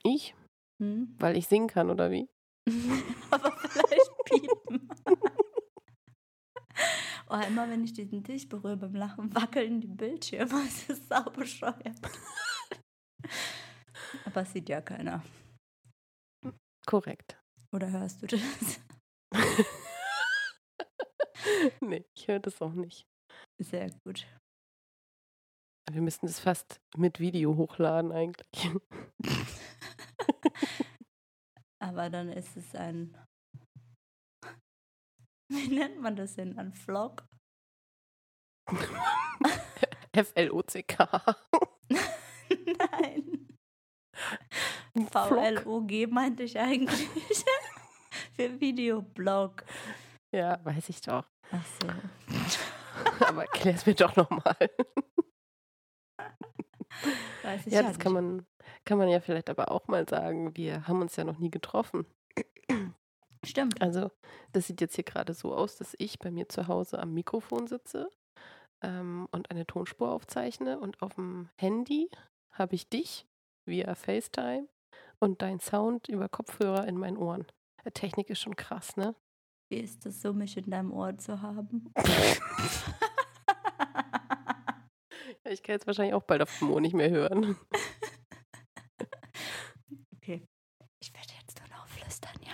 Ich? 0.02 0.34
Hm? 0.82 1.14
Weil 1.18 1.36
ich 1.36 1.46
singen 1.46 1.68
kann, 1.68 1.90
oder 1.90 2.10
wie? 2.10 2.28
Aber 3.30 3.52
vielleicht 3.52 4.24
piepen. 4.24 4.88
Oh, 7.30 7.38
immer 7.46 7.68
wenn 7.68 7.84
ich 7.84 7.92
diesen 7.92 8.24
Tisch 8.24 8.48
berühre 8.48 8.78
beim 8.78 8.94
Lachen, 8.94 9.34
wackeln 9.34 9.82
die 9.82 9.86
Bildschirme. 9.86 10.62
Es 10.66 10.88
ist 10.88 11.08
sau 11.08 11.24
bescheuert. 11.24 12.00
Aber 14.24 14.40
es 14.40 14.52
sieht 14.52 14.68
ja 14.70 14.80
keiner. 14.80 15.22
Korrekt. 16.88 17.38
Oder 17.70 17.90
hörst 17.90 18.22
du 18.22 18.26
das? 18.28 18.80
nee, 21.82 22.06
ich 22.16 22.28
höre 22.28 22.40
das 22.40 22.62
auch 22.62 22.72
nicht. 22.72 23.06
Sehr 23.60 23.90
gut. 24.06 24.26
Wir 25.90 26.00
müssten 26.00 26.26
das 26.26 26.40
fast 26.40 26.80
mit 26.96 27.20
Video 27.20 27.56
hochladen 27.56 28.10
eigentlich. 28.10 28.70
Aber 31.78 32.08
dann 32.08 32.32
ist 32.32 32.56
es 32.56 32.74
ein. 32.74 33.14
Wie 35.52 35.68
nennt 35.68 36.00
man 36.00 36.16
das 36.16 36.36
denn? 36.36 36.58
Ein 36.58 36.72
Vlog? 36.72 37.22
F-L-O-C-K. 40.12 41.36
Nein. 42.78 43.37
Vlog. 45.10 46.10
Meinte 46.10 46.42
ich 46.42 46.58
eigentlich. 46.58 47.08
Für 48.36 48.60
Videoblog. 48.60 49.64
Ja, 50.32 50.58
weiß 50.64 50.88
ich 50.88 51.00
doch. 51.00 51.24
Ach 51.50 51.64
so. 51.80 51.88
Aber 53.26 53.42
erklär 53.42 53.74
es 53.74 53.86
mir 53.86 53.94
doch 53.94 54.16
nochmal. 54.16 54.56
Weiß 57.42 57.66
ich 57.66 57.72
Ja, 57.72 57.82
ja 57.82 57.88
das 57.88 57.98
kann 57.98 58.12
nicht. 58.12 58.22
man, 58.22 58.46
kann 58.84 58.98
man 58.98 59.08
ja 59.08 59.20
vielleicht 59.20 59.48
aber 59.50 59.70
auch 59.70 59.86
mal 59.88 60.08
sagen. 60.08 60.56
Wir 60.56 60.86
haben 60.88 61.00
uns 61.00 61.16
ja 61.16 61.24
noch 61.24 61.38
nie 61.38 61.50
getroffen. 61.50 62.06
Stimmt. 63.44 63.80
Also, 63.80 64.10
das 64.52 64.66
sieht 64.66 64.80
jetzt 64.80 64.96
hier 64.96 65.04
gerade 65.04 65.32
so 65.32 65.54
aus, 65.54 65.76
dass 65.76 65.94
ich 65.98 66.18
bei 66.18 66.30
mir 66.30 66.48
zu 66.48 66.66
Hause 66.66 66.98
am 66.98 67.14
Mikrofon 67.14 67.68
sitze 67.68 68.10
ähm, 68.82 69.28
und 69.30 69.50
eine 69.50 69.66
Tonspur 69.66 70.10
aufzeichne. 70.10 70.80
Und 70.80 71.00
auf 71.02 71.14
dem 71.14 71.48
Handy 71.56 72.10
habe 72.50 72.74
ich 72.74 72.88
dich 72.88 73.26
via 73.68 73.94
FaceTime 73.94 74.68
und 75.20 75.42
dein 75.42 75.60
Sound 75.60 76.08
über 76.08 76.28
Kopfhörer 76.28 76.86
in 76.86 76.96
meinen 76.96 77.16
Ohren. 77.16 77.46
Die 77.84 77.90
Technik 77.90 78.30
ist 78.30 78.40
schon 78.40 78.56
krass, 78.56 78.96
ne? 78.96 79.14
Wie 79.70 79.78
ist 79.78 80.04
es 80.06 80.20
so, 80.20 80.32
mich 80.32 80.56
in 80.56 80.70
deinem 80.70 80.92
Ohr 80.92 81.16
zu 81.16 81.40
haben? 81.40 81.92
Ja, 85.48 85.54
ich 85.54 85.62
kann 85.62 85.74
jetzt 85.74 85.86
wahrscheinlich 85.86 86.14
auch 86.14 86.24
bald 86.24 86.42
auf 86.42 86.58
dem 86.58 86.70
Ohr 86.70 86.80
nicht 86.80 86.94
mehr 86.94 87.10
hören. 87.10 87.56
okay. 90.16 90.44
Ich 91.00 91.14
werde 91.14 91.32
jetzt 91.40 91.58
nur 91.58 91.68
noch 91.68 91.86
flüstern, 91.86 92.36
ja. 92.42 92.52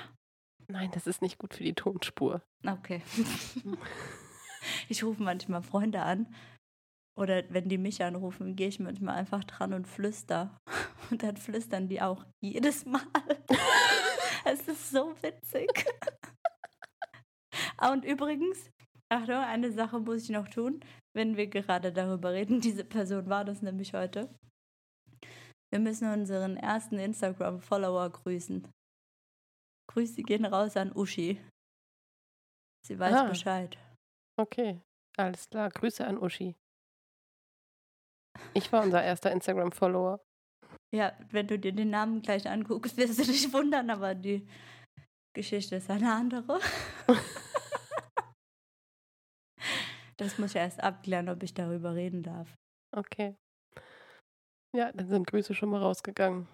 Nein, 0.68 0.90
das 0.92 1.06
ist 1.06 1.20
nicht 1.20 1.38
gut 1.38 1.54
für 1.54 1.64
die 1.64 1.74
Tonspur. 1.74 2.42
Okay. 2.64 3.02
ich 4.88 5.02
rufe 5.02 5.22
manchmal 5.22 5.62
Freunde 5.62 6.02
an. 6.02 6.32
Oder 7.16 7.42
wenn 7.50 7.68
die 7.68 7.78
mich 7.78 8.02
anrufen, 8.02 8.54
gehe 8.54 8.68
ich 8.68 8.80
manchmal 8.80 9.16
einfach 9.16 9.44
dran 9.44 9.72
und 9.72 9.86
flüster. 9.86 10.56
Und 11.10 11.22
dann 11.22 11.36
flüstern 11.36 11.88
die 11.88 12.00
auch 12.00 12.24
jedes 12.42 12.84
Mal. 12.86 13.02
Es 14.46 14.68
ist 14.68 14.90
so 14.90 15.14
witzig. 15.22 15.86
Ah, 17.78 17.92
Und 17.92 18.04
übrigens, 18.04 18.68
Achtung, 19.10 19.36
eine 19.36 19.72
Sache 19.72 19.98
muss 20.00 20.24
ich 20.24 20.28
noch 20.28 20.48
tun, 20.48 20.80
wenn 21.14 21.38
wir 21.38 21.46
gerade 21.46 21.90
darüber 21.92 22.32
reden. 22.34 22.60
Diese 22.60 22.84
Person 22.84 23.30
war 23.30 23.46
das 23.46 23.62
nämlich 23.62 23.94
heute. 23.94 24.28
Wir 25.72 25.78
müssen 25.80 26.12
unseren 26.12 26.58
ersten 26.58 26.98
Instagram-Follower 26.98 28.10
grüßen. 28.10 28.70
Grüße 29.90 30.22
gehen 30.22 30.44
raus 30.44 30.76
an 30.76 30.92
Uschi. 30.94 31.40
Sie 32.86 32.98
weiß 32.98 33.14
Ah. 33.14 33.24
Bescheid. 33.28 33.78
Okay, 34.38 34.78
alles 35.16 35.48
klar. 35.48 35.70
Grüße 35.70 36.06
an 36.06 36.18
Uschi. 36.18 36.54
Ich 38.52 38.70
war 38.72 38.82
unser 38.82 39.02
erster 39.02 39.32
Instagram-Follower. 39.32 40.20
Ja, 40.94 41.12
wenn 41.30 41.48
du 41.48 41.58
dir 41.58 41.72
den 41.72 41.90
Namen 41.90 42.22
gleich 42.22 42.48
anguckst, 42.48 42.96
wirst 42.96 43.18
du 43.18 43.24
dich 43.24 43.52
wundern, 43.52 43.90
aber 43.90 44.14
die 44.14 44.46
Geschichte 45.34 45.74
ist 45.74 45.90
eine 45.90 46.12
andere. 46.12 46.60
das 50.16 50.38
muss 50.38 50.50
ich 50.50 50.56
erst 50.56 50.80
abklären, 50.80 51.28
ob 51.28 51.42
ich 51.42 51.52
darüber 51.52 51.96
reden 51.96 52.22
darf. 52.22 52.56
Okay. 52.92 53.34
Ja, 54.72 54.92
dann 54.92 55.08
sind 55.08 55.26
Grüße 55.26 55.52
schon 55.52 55.70
mal 55.70 55.82
rausgegangen. 55.82 56.46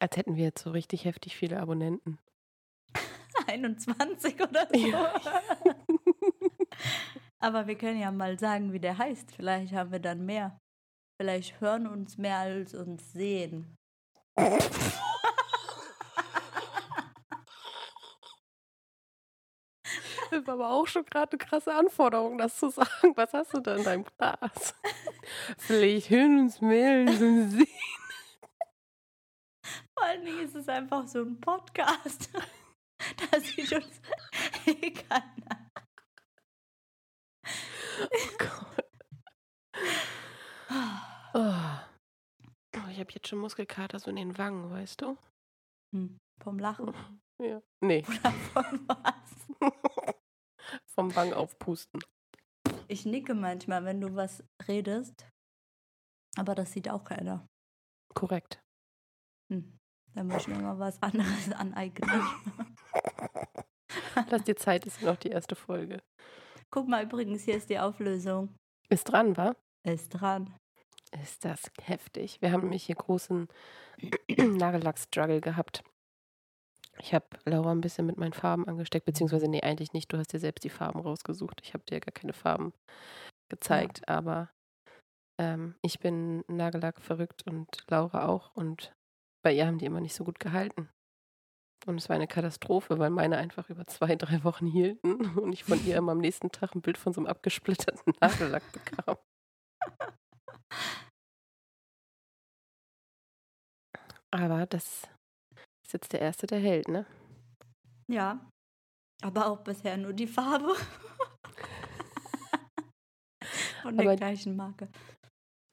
Als 0.00 0.18
hätten 0.18 0.36
wir 0.36 0.44
jetzt 0.44 0.62
so 0.62 0.70
richtig 0.70 1.06
heftig 1.06 1.34
viele 1.34 1.60
Abonnenten. 1.60 2.18
21 3.46 4.38
oder 4.42 4.68
so. 4.70 4.78
Ja. 4.78 5.14
Aber 7.40 7.66
wir 7.66 7.78
können 7.78 8.00
ja 8.00 8.12
mal 8.12 8.38
sagen, 8.38 8.74
wie 8.74 8.80
der 8.80 8.98
heißt. 8.98 9.32
Vielleicht 9.32 9.72
haben 9.72 9.92
wir 9.92 9.98
dann 9.98 10.26
mehr. 10.26 10.60
Vielleicht 11.20 11.60
hören 11.60 11.88
uns 11.88 12.16
mehr 12.16 12.38
als 12.38 12.74
uns 12.74 13.12
sehen. 13.12 13.76
Das 20.30 20.46
war 20.46 20.54
aber 20.54 20.70
auch 20.70 20.86
schon 20.86 21.04
gerade 21.04 21.32
eine 21.32 21.38
krasse 21.38 21.74
Anforderung, 21.74 22.36
das 22.38 22.58
zu 22.58 22.68
sagen. 22.68 23.16
Was 23.16 23.32
hast 23.32 23.54
du 23.54 23.60
da 23.60 23.76
in 23.76 23.84
deinem 23.84 24.04
Glas? 24.04 24.74
Vielleicht 25.58 26.10
hören 26.10 26.40
uns 26.40 26.60
mehr 26.60 27.08
als 27.08 27.20
uns 27.20 27.52
sehen. 27.52 27.66
Vor 29.94 30.06
allen 30.06 30.24
Dingen 30.24 30.40
ist 30.40 30.54
es 30.54 30.68
einfach 30.68 31.06
so 31.06 31.22
ein 31.22 31.40
Podcast. 31.40 32.30
Da 33.30 33.40
sieht 33.40 33.72
uns 33.72 34.00
eh 34.66 34.90
keiner. 34.90 35.70
Oh 38.02 38.36
Gott. 38.38 38.68
Oh, 41.40 42.88
ich 42.90 42.98
habe 42.98 43.12
jetzt 43.12 43.28
schon 43.28 43.38
Muskelkater 43.38 44.00
so 44.00 44.10
in 44.10 44.16
den 44.16 44.36
Wangen, 44.38 44.72
weißt 44.72 45.00
du? 45.02 45.16
Hm, 45.94 46.18
vom 46.42 46.58
Lachen 46.58 46.92
Ja. 47.40 47.62
Nee, 47.80 48.04
oder 48.08 48.32
von 48.32 48.88
was? 48.88 49.70
vom 50.96 51.14
Wangen 51.14 51.34
aufpusten. 51.34 52.02
Ich 52.88 53.06
nicke 53.06 53.34
manchmal, 53.34 53.84
wenn 53.84 54.00
du 54.00 54.16
was 54.16 54.42
redest. 54.66 55.28
Aber 56.36 56.56
das 56.56 56.72
sieht 56.72 56.90
auch 56.90 57.04
keiner. 57.04 57.46
Korrekt. 58.14 58.60
Hm. 59.52 59.78
Dann 60.14 60.26
muss 60.26 60.42
ich 60.42 60.48
mir 60.48 60.58
mal 60.58 60.80
was 60.80 61.00
anderes 61.00 61.52
aneignen. 61.56 62.20
Lass 64.28 64.42
dir 64.42 64.56
Zeit, 64.56 64.86
ist 64.86 65.02
noch 65.02 65.16
die 65.16 65.28
erste 65.28 65.54
Folge. 65.54 66.02
Guck 66.70 66.88
mal 66.88 67.04
übrigens, 67.04 67.44
hier 67.44 67.56
ist 67.56 67.70
die 67.70 67.78
Auflösung. 67.78 68.56
Ist 68.88 69.04
dran, 69.04 69.36
wa? 69.36 69.54
Ist 69.84 70.08
dran. 70.08 70.52
Ist 71.10 71.44
das 71.44 71.70
heftig. 71.80 72.40
Wir 72.42 72.52
haben 72.52 72.62
nämlich 72.62 72.84
hier 72.84 72.96
großen 72.96 73.48
Nagellack-Struggle 74.36 75.40
gehabt. 75.40 75.82
Ich 77.00 77.14
habe 77.14 77.26
Laura 77.44 77.70
ein 77.70 77.80
bisschen 77.80 78.06
mit 78.06 78.16
meinen 78.16 78.32
Farben 78.32 78.66
angesteckt, 78.66 79.06
beziehungsweise 79.06 79.48
nee, 79.48 79.62
eigentlich 79.62 79.92
nicht. 79.92 80.12
Du 80.12 80.18
hast 80.18 80.32
dir 80.32 80.40
selbst 80.40 80.64
die 80.64 80.70
Farben 80.70 81.00
rausgesucht. 81.00 81.60
Ich 81.62 81.74
habe 81.74 81.84
dir 81.84 82.00
gar 82.00 82.12
keine 82.12 82.32
Farben 82.32 82.72
gezeigt, 83.48 84.06
aber 84.08 84.50
ähm, 85.40 85.76
ich 85.82 86.00
bin 86.00 86.44
Nagellack 86.48 87.00
verrückt 87.00 87.44
und 87.46 87.84
Laura 87.88 88.26
auch 88.26 88.54
und 88.54 88.92
bei 89.42 89.52
ihr 89.52 89.66
haben 89.66 89.78
die 89.78 89.86
immer 89.86 90.00
nicht 90.00 90.14
so 90.14 90.24
gut 90.24 90.40
gehalten. 90.40 90.88
Und 91.86 91.96
es 91.96 92.08
war 92.08 92.16
eine 92.16 92.26
Katastrophe, 92.26 92.98
weil 92.98 93.10
meine 93.10 93.38
einfach 93.38 93.70
über 93.70 93.86
zwei, 93.86 94.16
drei 94.16 94.42
Wochen 94.42 94.66
hielten 94.66 95.38
und 95.38 95.52
ich 95.52 95.64
von 95.64 95.84
ihr 95.86 95.96
immer 95.96 96.12
am 96.12 96.18
nächsten 96.18 96.50
Tag 96.50 96.74
ein 96.74 96.82
Bild 96.82 96.98
von 96.98 97.12
so 97.12 97.20
einem 97.20 97.28
abgesplitterten 97.28 98.12
Nagellack 98.20 98.64
bekam. 98.72 99.16
Aber 104.30 104.66
das 104.66 105.08
ist 105.84 105.92
jetzt 105.92 106.12
der 106.12 106.20
erste, 106.20 106.46
der 106.46 106.60
hält, 106.60 106.88
ne? 106.88 107.06
Ja, 108.10 108.46
aber 109.22 109.46
auch 109.46 109.60
bisher 109.64 109.96
nur 109.96 110.12
die 110.12 110.26
Farbe. 110.26 110.74
Von 113.82 113.96
der 113.96 114.06
Aber- 114.06 114.16
gleichen 114.16 114.56
Marke. 114.56 114.88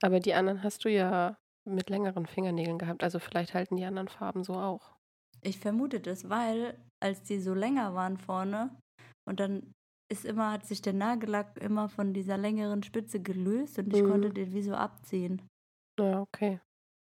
Aber 0.04 0.20
die 0.20 0.34
anderen 0.34 0.62
hast 0.64 0.84
du 0.86 0.90
ja 0.90 1.38
mit 1.68 1.90
längeren 1.90 2.26
Fingernägeln 2.28 2.78
gehabt. 2.78 3.02
Also 3.04 3.18
vielleicht 3.20 3.54
halten 3.54 3.76
die 3.78 3.86
anderen 3.86 4.08
Farben 4.10 4.44
so 4.44 4.54
auch. 4.54 4.94
Ich 5.42 5.60
vermute 5.60 6.00
das, 6.00 6.30
weil 6.30 6.78
als 7.04 7.24
die 7.24 7.40
so 7.40 7.54
länger 7.54 7.94
waren 7.96 8.18
vorne 8.18 8.78
und 9.28 9.40
dann 9.40 9.72
ist 10.12 10.26
immer, 10.26 10.52
hat 10.52 10.66
sich 10.68 10.82
der 10.82 10.94
Nagellack 10.94 11.58
immer 11.58 11.90
von 11.90 12.14
dieser 12.14 12.38
längeren 12.38 12.84
Spitze 12.84 13.20
gelöst 13.22 13.80
und 13.80 13.94
ich 13.94 14.04
Mhm. 14.04 14.10
konnte 14.10 14.30
den 14.32 14.54
wie 14.54 14.62
so 14.62 14.76
abziehen. 14.76 15.42
Ja, 16.00 16.22
okay. 16.22 16.60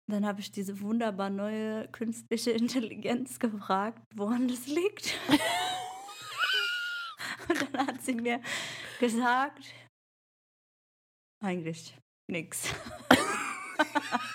Dann 0.10 0.26
habe 0.26 0.40
ich 0.40 0.52
diese 0.52 0.80
wunderbar 0.80 1.30
neue 1.30 1.90
künstliche 1.90 2.52
Intelligenz 2.86 3.40
gefragt, 3.40 4.02
woran 4.16 4.48
das 4.48 4.68
liegt. 4.68 5.18
und 7.50 7.74
dann 7.74 7.88
hat 7.88 8.02
sie 8.02 8.16
mir 8.16 8.42
gesagt, 9.00 9.74
eigentlich 11.44 11.98
nix. 12.32 12.74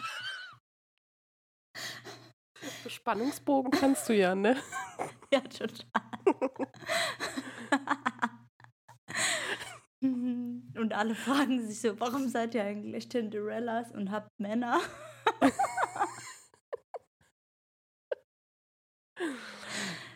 Spannungsbogen 2.86 3.70
kannst 3.70 4.08
du 4.08 4.14
ja, 4.14 4.34
ne? 4.34 4.56
Ja, 5.32 5.40
total. 5.40 6.02
Mhm. 10.02 10.74
und 10.76 10.92
alle 10.92 11.14
fragen 11.14 11.64
sich 11.66 11.80
so, 11.80 11.98
warum 12.00 12.28
seid 12.28 12.54
ihr 12.54 12.64
eigentlich 12.64 13.08
Tinderellas 13.08 13.92
und 13.92 14.10
habt 14.10 14.28
Männer? 14.38 14.80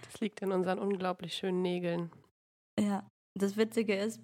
Das 0.02 0.21
liegt 0.21 0.40
in 0.40 0.50
unseren 0.50 0.78
unglaublich 0.78 1.35
schönen 1.35 1.61
Nägeln. 1.61 2.11
Ja, 2.81 3.07
das 3.38 3.57
Witzige 3.59 3.95
ist, 3.95 4.19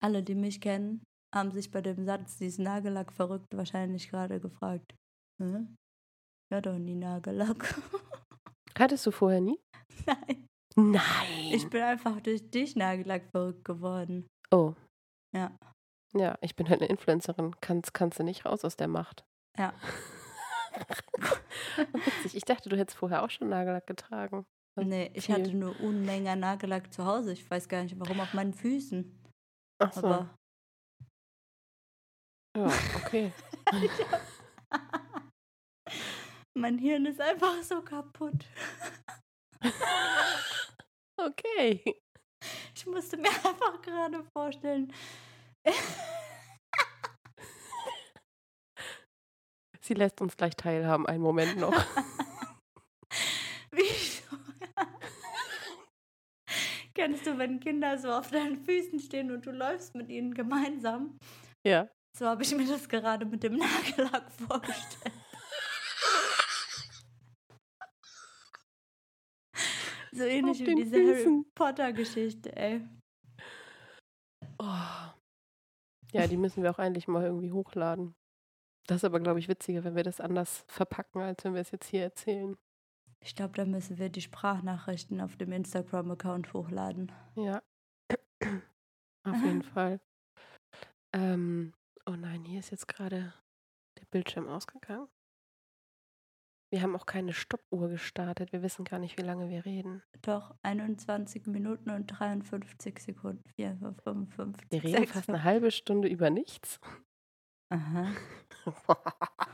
alle, 0.00 0.22
die 0.22 0.34
mich 0.34 0.62
kennen, 0.62 1.04
haben 1.34 1.50
sich 1.50 1.70
bei 1.70 1.82
dem 1.82 2.04
Satz, 2.04 2.38
dieses 2.38 2.58
Nagellack 2.58 3.12
verrückt, 3.12 3.54
wahrscheinlich 3.54 4.08
gerade 4.08 4.40
gefragt. 4.40 4.94
Hä? 5.42 5.66
Ja, 6.50 6.60
doch 6.62 6.78
nie 6.78 6.94
Nagellack. 6.94 7.74
Hattest 8.78 9.04
du 9.06 9.10
vorher 9.10 9.40
nie? 9.42 9.58
Nein, 10.06 10.46
Nein. 10.76 11.52
ich 11.52 11.68
bin 11.68 11.82
einfach 11.82 12.20
durch 12.20 12.50
dich 12.50 12.74
Nagellack 12.74 13.30
verrückt 13.30 13.64
geworden. 13.64 14.26
Oh. 14.54 14.74
Ja. 15.34 15.56
Ja, 16.16 16.38
ich 16.40 16.54
bin 16.54 16.68
halt 16.68 16.80
eine 16.80 16.90
Influencerin. 16.90 17.56
Kannst, 17.60 17.92
kannst 17.92 18.18
du 18.18 18.22
nicht 18.22 18.44
raus 18.44 18.64
aus 18.64 18.76
der 18.76 18.88
Macht. 18.88 19.24
Ja. 19.58 19.74
Witzig. 21.76 22.36
Ich 22.36 22.44
dachte, 22.44 22.68
du 22.68 22.76
hättest 22.76 22.98
vorher 22.98 23.22
auch 23.22 23.30
schon 23.30 23.48
Nagellack 23.48 23.86
getragen. 23.86 24.46
Nee, 24.76 25.10
ich 25.14 25.26
viel. 25.26 25.34
hatte 25.36 25.54
nur 25.54 25.78
Unmengen 25.80 26.40
Nagellack 26.40 26.92
zu 26.92 27.04
Hause. 27.04 27.32
Ich 27.32 27.48
weiß 27.48 27.68
gar 27.68 27.82
nicht, 27.82 27.98
warum 27.98 28.20
auf 28.20 28.34
meinen 28.34 28.54
Füßen. 28.54 29.20
Ach 29.80 29.92
so. 29.92 30.06
Aber 30.06 30.36
ja, 32.56 32.66
okay. 32.96 33.32
mein 36.56 36.78
Hirn 36.78 37.06
ist 37.06 37.20
einfach 37.20 37.60
so 37.62 37.82
kaputt. 37.82 38.46
okay. 41.16 42.03
Ich 42.74 42.86
musste 42.86 43.16
mir 43.16 43.28
einfach 43.44 43.80
gerade 43.82 44.24
vorstellen. 44.32 44.92
Sie 49.80 49.94
lässt 49.94 50.20
uns 50.20 50.36
gleich 50.36 50.56
teilhaben, 50.56 51.06
einen 51.06 51.22
Moment 51.22 51.58
noch. 51.58 51.72
Wie 53.70 53.82
so. 53.82 54.36
Kennst 56.94 57.26
du, 57.26 57.36
wenn 57.38 57.60
Kinder 57.60 57.98
so 57.98 58.10
auf 58.10 58.30
deinen 58.30 58.64
Füßen 58.64 58.98
stehen 59.00 59.30
und 59.30 59.44
du 59.44 59.50
läufst 59.50 59.94
mit 59.94 60.08
ihnen 60.08 60.32
gemeinsam? 60.32 61.18
Ja. 61.66 61.88
So 62.16 62.26
habe 62.26 62.44
ich 62.44 62.54
mir 62.54 62.66
das 62.66 62.88
gerade 62.88 63.26
mit 63.26 63.42
dem 63.42 63.56
Nagellack 63.56 64.30
vorgestellt. 64.32 65.23
So 70.14 70.24
ähnlich 70.24 70.60
wie 70.60 70.74
diese 70.74 70.96
Harry 70.96 71.14
Füßen. 71.16 71.46
Potter-Geschichte, 71.54 72.54
ey. 72.56 72.80
Oh. 74.58 75.12
Ja, 76.12 76.28
die 76.28 76.36
müssen 76.36 76.62
wir 76.62 76.70
auch 76.70 76.78
eigentlich 76.78 77.08
mal 77.08 77.24
irgendwie 77.24 77.50
hochladen. 77.50 78.14
Das 78.86 78.98
ist 78.98 79.04
aber, 79.04 79.18
glaube 79.18 79.40
ich, 79.40 79.48
witziger, 79.48 79.82
wenn 79.82 79.96
wir 79.96 80.04
das 80.04 80.20
anders 80.20 80.64
verpacken, 80.68 81.20
als 81.20 81.42
wenn 81.44 81.54
wir 81.54 81.62
es 81.62 81.70
jetzt 81.72 81.88
hier 81.88 82.02
erzählen. 82.02 82.56
Ich 83.20 83.34
glaube, 83.34 83.54
da 83.54 83.64
müssen 83.64 83.98
wir 83.98 84.10
die 84.10 84.20
Sprachnachrichten 84.20 85.20
auf 85.20 85.36
dem 85.36 85.50
Instagram-Account 85.50 86.52
hochladen. 86.52 87.10
Ja. 87.36 87.62
Auf 89.26 89.42
jeden 89.42 89.62
Fall. 89.62 90.00
Ähm, 91.14 91.72
oh 92.06 92.12
nein, 92.16 92.44
hier 92.44 92.60
ist 92.60 92.70
jetzt 92.70 92.86
gerade 92.86 93.32
der 93.98 94.04
Bildschirm 94.10 94.46
ausgegangen. 94.46 95.08
Wir 96.74 96.82
haben 96.82 96.96
auch 96.96 97.06
keine 97.06 97.32
Stoppuhr 97.32 97.88
gestartet. 97.88 98.52
Wir 98.52 98.60
wissen 98.62 98.84
gar 98.84 98.98
nicht, 98.98 99.16
wie 99.16 99.22
lange 99.22 99.48
wir 99.48 99.64
reden. 99.64 100.02
Doch, 100.22 100.56
21 100.64 101.46
Minuten 101.46 101.88
und 101.90 102.08
53 102.08 102.98
Sekunden. 102.98 103.48
4, 103.54 103.78
55. 104.02 104.72
Wir 104.72 104.82
reden 104.82 105.06
fast 105.06 105.28
eine 105.28 105.44
halbe 105.44 105.70
Stunde 105.70 106.08
über 106.08 106.30
nichts. 106.30 106.80
Aha. 107.68 108.12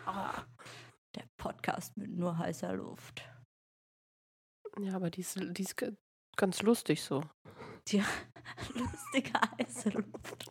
Ah, 0.06 0.46
Der 1.14 1.24
Podcast 1.37 1.94
mit 1.98 2.11
nur 2.11 2.38
heißer 2.38 2.72
Luft. 2.72 3.22
ja, 4.78 4.94
aber 4.94 5.11
die 5.11 5.20
ist, 5.20 5.38
die 5.38 5.62
ist 5.62 5.76
ganz 6.37 6.62
lustig 6.62 7.02
so. 7.02 7.22
Die 7.88 7.98
lustige 8.74 9.33
heiße 9.59 9.90
Luft. 9.90 10.50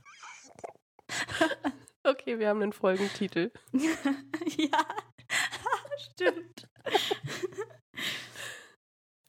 Okay, 2.04 2.40
wir 2.40 2.48
haben 2.48 2.62
einen 2.62 2.74
Folgentitel. 2.74 3.52
ja, 3.74 4.86
stimmt. 6.00 6.70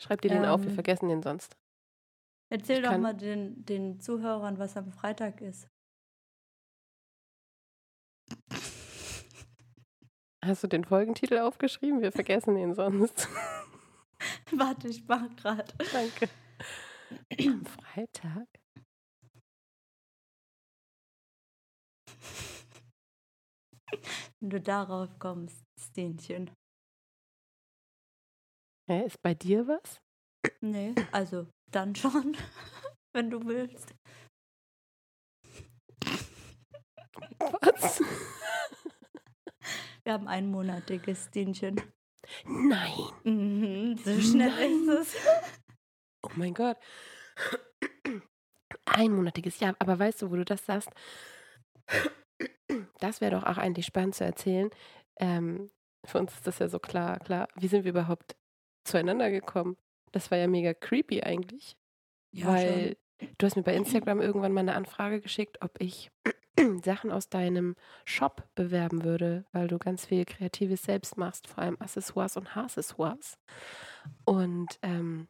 Schreib 0.00 0.22
dir 0.22 0.30
den 0.30 0.44
auf, 0.44 0.62
wir 0.62 0.68
Ähm, 0.68 0.74
vergessen 0.74 1.08
den 1.08 1.22
sonst. 1.22 1.56
Erzähl 2.50 2.78
Ich 2.78 2.88
doch 2.88 2.98
mal 2.98 3.14
den, 3.14 3.64
den 3.64 4.00
Zuhörern, 4.00 4.58
was 4.58 4.76
am 4.76 4.90
Freitag 4.92 5.40
ist. 5.40 5.68
Hast 10.42 10.64
du 10.64 10.68
den 10.68 10.84
Folgentitel 10.84 11.38
aufgeschrieben? 11.38 12.00
Wir 12.00 12.12
vergessen 12.12 12.56
ihn 12.56 12.74
sonst. 12.74 13.28
Warte, 14.52 14.88
ich 14.88 15.06
mach 15.06 15.28
grad. 15.36 15.74
Danke. 15.92 16.28
Am 17.46 17.64
Freitag? 17.94 18.48
Wenn 24.40 24.50
du 24.50 24.60
darauf 24.60 25.18
kommst, 25.18 25.64
Stenchen. 25.78 26.50
Hä, 28.90 29.06
ist 29.06 29.22
bei 29.22 29.34
dir 29.34 29.68
was? 29.68 30.00
Nee, 30.60 30.96
also 31.12 31.46
dann 31.70 31.94
schon, 31.94 32.36
wenn 33.14 33.30
du 33.30 33.46
willst. 33.46 33.94
Was? 37.38 38.00
Wir 40.02 40.12
haben 40.12 40.26
einmonatiges 40.26 41.26
Stenchen. 41.26 41.80
Nein. 42.44 42.90
Mhm, 43.22 43.96
so 43.96 44.20
schnell 44.20 44.50
Nein. 44.50 44.98
ist 44.98 45.14
es. 45.14 45.16
Oh 46.24 46.30
mein 46.34 46.54
Gott. 46.54 46.76
Einmonatiges 48.86 49.60
Jahr. 49.60 49.76
Aber 49.78 50.00
weißt 50.00 50.22
du, 50.22 50.32
wo 50.32 50.34
du 50.34 50.44
das 50.44 50.66
sagst? 50.66 50.90
Das 52.98 53.20
wäre 53.20 53.36
doch 53.36 53.44
auch 53.44 53.58
eigentlich 53.58 53.86
spannend 53.86 54.16
zu 54.16 54.24
erzählen. 54.24 54.68
Ähm, 55.20 55.70
für 56.04 56.18
uns 56.18 56.34
ist 56.34 56.48
das 56.48 56.58
ja 56.58 56.68
so 56.68 56.80
klar, 56.80 57.20
klar. 57.20 57.46
Wie 57.54 57.68
sind 57.68 57.84
wir 57.84 57.92
überhaupt 57.92 58.34
zueinander 58.84 59.30
gekommen? 59.30 59.76
Das 60.12 60.30
war 60.30 60.38
ja 60.38 60.46
mega 60.46 60.74
creepy 60.74 61.22
eigentlich. 61.22 61.76
weil 62.48 62.96
du 63.38 63.46
hast 63.46 63.56
mir 63.56 63.62
bei 63.62 63.74
Instagram 63.74 64.20
irgendwann 64.20 64.52
mal 64.52 64.60
eine 64.60 64.74
Anfrage 64.74 65.20
geschickt, 65.20 65.58
ob 65.60 65.80
ich 65.80 66.10
Sachen 66.84 67.10
aus 67.10 67.28
deinem 67.28 67.76
Shop 68.04 68.48
bewerben 68.54 69.04
würde, 69.04 69.44
weil 69.52 69.68
du 69.68 69.78
ganz 69.78 70.06
viel 70.06 70.24
Kreatives 70.24 70.82
selbst 70.82 71.16
machst, 71.16 71.46
vor 71.48 71.58
allem 71.58 71.76
Accessoires 71.80 72.36
und 72.36 72.54
Haaraccessoires. 72.54 73.38
Und 74.24 74.78
ähm, 74.82 75.28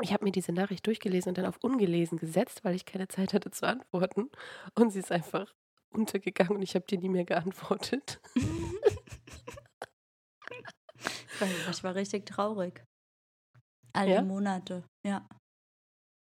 ich 0.00 0.12
habe 0.12 0.24
mir 0.24 0.32
diese 0.32 0.52
Nachricht 0.52 0.86
durchgelesen 0.86 1.30
und 1.30 1.38
dann 1.38 1.46
auf 1.46 1.58
ungelesen 1.62 2.18
gesetzt, 2.18 2.64
weil 2.64 2.74
ich 2.74 2.84
keine 2.84 3.08
Zeit 3.08 3.32
hatte 3.34 3.50
zu 3.50 3.66
antworten. 3.66 4.30
Und 4.74 4.90
sie 4.90 5.00
ist 5.00 5.10
einfach 5.12 5.52
untergegangen 5.90 6.56
und 6.56 6.62
ich 6.62 6.74
habe 6.74 6.86
dir 6.86 6.98
nie 6.98 7.08
mehr 7.08 7.24
geantwortet. 7.24 8.20
ich 11.70 11.84
war 11.84 11.94
richtig 11.94 12.26
traurig. 12.26 12.82
Alle 13.92 14.14
Ja? 14.14 14.22
Monate, 14.22 14.82
ja. 15.06 15.28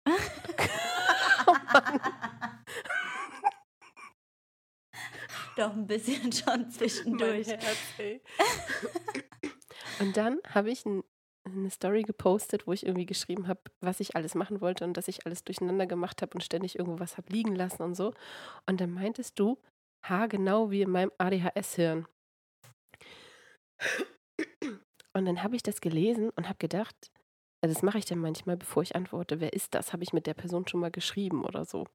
oh. 0.09 0.13
Doch 5.57 5.73
ein 5.73 5.87
bisschen 5.87 6.33
schon 6.33 6.69
zwischendurch. 6.71 7.47
Herz. 7.47 7.79
Und 10.01 10.17
dann 10.17 10.41
habe 10.49 10.71
ich 10.71 10.85
ein, 10.85 11.05
eine 11.45 11.71
Story 11.71 12.03
gepostet, 12.03 12.67
wo 12.67 12.73
ich 12.73 12.85
irgendwie 12.85 13.07
geschrieben 13.07 13.47
habe, 13.47 13.61
was 13.81 14.01
ich 14.01 14.17
alles 14.17 14.35
machen 14.35 14.61
wollte 14.61 14.85
und 14.85 14.97
dass 14.97 15.07
ich 15.09 15.27
alles 15.27 15.45
durcheinander 15.45 15.87
gemacht 15.87 16.23
habe 16.23 16.35
und 16.35 16.43
ständig 16.43 16.77
irgendwo 16.79 16.99
was 16.99 17.17
habe 17.17 17.33
liegen 17.33 17.55
lassen 17.55 17.83
und 17.83 17.95
so. 17.95 18.13
Und 18.67 18.81
dann 18.81 18.91
meintest 18.91 19.39
du, 19.39 19.57
ha, 20.09 20.27
genau 20.27 20.73
wie 20.73 20.83
in 20.83 20.91
meinem 20.91 21.13
ADHS-Hirn. 21.19 22.09
Und 25.15 25.27
dann 25.27 25.43
habe 25.43 25.57
ich 25.57 25.63
das 25.63 25.81
gelesen 25.81 26.31
und 26.31 26.49
habe 26.49 26.59
gedacht, 26.59 26.95
also 27.63 27.73
das 27.73 27.83
mache 27.83 27.99
ich 27.99 28.05
dann 28.05 28.19
manchmal, 28.19 28.57
bevor 28.57 28.83
ich 28.83 28.95
antworte, 28.95 29.41
wer 29.41 29.55
ist 29.55 29.75
das? 29.75 29.93
Habe 29.93 30.03
ich 30.03 30.13
mit 30.13 30.27
der 30.27 30.35
Person 30.35 30.69
schon 30.69 30.81
mal 30.81 30.91
geschrieben 30.91 31.45
oder 31.45 31.65
so. 31.65 31.87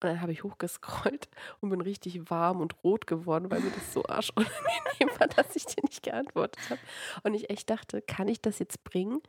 Und 0.00 0.10
dann 0.10 0.20
habe 0.20 0.32
ich 0.32 0.44
hochgescrollt 0.44 1.28
und 1.60 1.70
bin 1.70 1.80
richtig 1.80 2.30
warm 2.30 2.60
und 2.60 2.82
rot 2.84 3.06
geworden, 3.06 3.50
weil 3.50 3.60
mir 3.60 3.70
das 3.70 3.92
so 3.92 4.04
arschunangenehm 4.04 5.18
war, 5.18 5.26
dass 5.36 5.56
ich 5.56 5.66
dir 5.66 5.82
nicht 5.82 6.02
geantwortet 6.02 6.70
habe. 6.70 6.80
Und 7.22 7.34
ich 7.34 7.50
echt 7.50 7.70
dachte, 7.70 8.02
kann 8.02 8.28
ich 8.28 8.40
das 8.40 8.58
jetzt 8.58 8.82
bringen, 8.84 9.20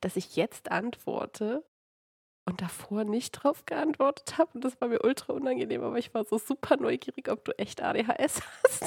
dass 0.00 0.16
ich 0.16 0.36
jetzt 0.36 0.70
antworte 0.70 1.64
und 2.44 2.60
davor 2.60 3.04
nicht 3.04 3.32
drauf 3.32 3.66
geantwortet 3.66 4.38
habe? 4.38 4.50
Und 4.54 4.64
das 4.64 4.80
war 4.80 4.88
mir 4.88 5.02
ultra 5.02 5.32
unangenehm, 5.32 5.82
aber 5.82 5.98
ich 5.98 6.14
war 6.14 6.24
so 6.24 6.38
super 6.38 6.76
neugierig, 6.76 7.28
ob 7.30 7.44
du 7.44 7.58
echt 7.58 7.82
ADHS 7.82 8.42
hast. 8.64 8.84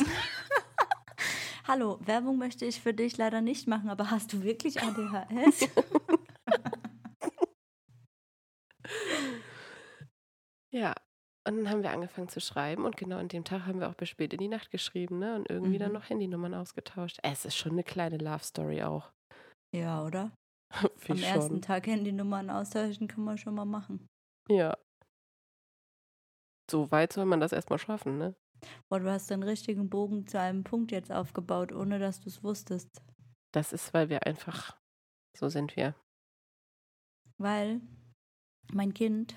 Hallo, 1.70 2.00
Werbung 2.02 2.40
möchte 2.40 2.66
ich 2.66 2.82
für 2.82 2.96
dich 2.96 3.18
leider 3.18 3.42
nicht 3.42 3.68
machen, 3.68 3.92
aber 3.92 4.10
hast 4.10 4.34
du 4.34 4.42
wirklich 4.42 4.82
ADHS? 4.82 5.70
ja. 10.74 10.96
Und 11.48 11.58
dann 11.58 11.70
haben 11.70 11.84
wir 11.84 11.92
angefangen 11.92 12.28
zu 12.28 12.42
schreiben 12.42 12.86
und 12.86 12.98
genau 12.98 13.18
an 13.18 13.28
dem 13.28 13.44
Tag 13.44 13.66
haben 13.66 13.80
wir 13.80 13.90
auch 13.90 13.94
bis 13.96 14.10
spät 14.10 14.34
in 14.34 14.40
die 14.40 14.48
Nacht 14.48 14.72
geschrieben, 14.72 15.20
ne? 15.20 15.36
Und 15.36 15.50
irgendwie 15.50 15.76
Mhm. 15.76 15.80
dann 15.80 15.94
noch 15.94 16.10
Handynummern 16.10 16.54
ausgetauscht. 16.54 17.20
Es 17.24 17.46
ist 17.46 17.56
schon 17.56 17.74
eine 17.74 17.84
kleine 17.84 18.18
Love 18.18 18.44
Story 18.44 18.82
auch. 18.84 19.12
ja, 19.76 20.04
oder? 20.04 20.32
Am 21.08 21.18
schon. 21.22 21.24
ersten 21.24 21.62
Tag 21.62 21.86
Handynummern 21.88 22.50
austauschen 22.50 23.08
kann 23.08 23.24
man 23.24 23.38
schon 23.38 23.56
mal 23.56 23.66
machen. 23.66 24.08
Ja. 24.50 24.76
So 26.70 26.92
weit 26.92 27.14
soll 27.14 27.26
man 27.26 27.40
das 27.40 27.52
erstmal 27.52 27.80
schaffen, 27.80 28.18
ne? 28.18 28.36
Boah, 28.90 29.00
du 29.00 29.10
hast 29.12 29.30
den 29.30 29.44
richtigen 29.44 29.90
Bogen 29.90 30.28
zu 30.28 30.40
einem 30.40 30.64
Punkt 30.64 30.92
jetzt 30.92 31.12
aufgebaut, 31.12 31.72
ohne 31.72 32.00
dass 32.00 32.20
du 32.20 32.30
es 32.30 32.44
wusstest. 32.44 32.90
Das 33.54 33.74
ist, 33.74 33.94
weil 33.94 34.10
wir 34.10 34.26
einfach, 34.26 34.78
so 35.38 35.50
sind 35.50 35.76
wir. 35.76 35.96
Weil 37.38 37.82
mein 38.72 38.94
Kind 38.94 39.36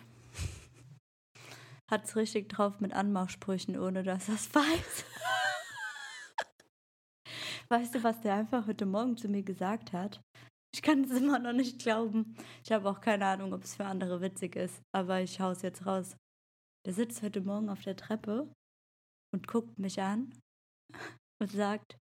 hat 1.91 2.05
es 2.05 2.17
richtig 2.17 2.49
drauf 2.49 2.81
mit 2.81 2.93
Anmachsprüchen, 2.93 3.79
ohne 3.79 4.03
dass 4.03 4.29
er 4.29 4.35
es 4.35 4.55
weiß. 4.55 5.05
weißt 7.69 7.95
du, 7.95 8.03
was 8.03 8.21
der 8.21 8.35
einfach 8.35 8.67
heute 8.67 8.87
Morgen 8.87 9.17
zu 9.17 9.29
mir 9.29 9.43
gesagt 9.43 9.93
hat? 9.93 10.21
Ich 10.75 10.83
kann 10.83 11.05
es 11.05 11.11
immer 11.11 11.39
noch 11.39 11.53
nicht 11.53 11.81
glauben. 11.81 12.35
Ich 12.65 12.73
habe 12.73 12.89
auch 12.89 13.01
keine 13.01 13.27
Ahnung, 13.27 13.53
ob 13.53 13.63
es 13.65 13.77
für 13.77 13.85
andere 13.85 14.21
witzig 14.23 14.57
ist, 14.57 14.83
aber 14.95 15.21
ich 15.21 15.39
hau's 15.39 15.63
jetzt 15.63 15.85
raus. 15.85 16.17
Der 16.87 16.95
sitzt 16.95 17.23
heute 17.23 17.43
Morgen 17.43 17.69
auf 17.69 17.83
der 17.83 17.97
Treppe 17.97 18.51
und 19.35 19.49
guckt 19.49 19.79
mich 19.79 20.01
an 20.01 20.33
und 21.41 21.51
sagt, 21.51 21.97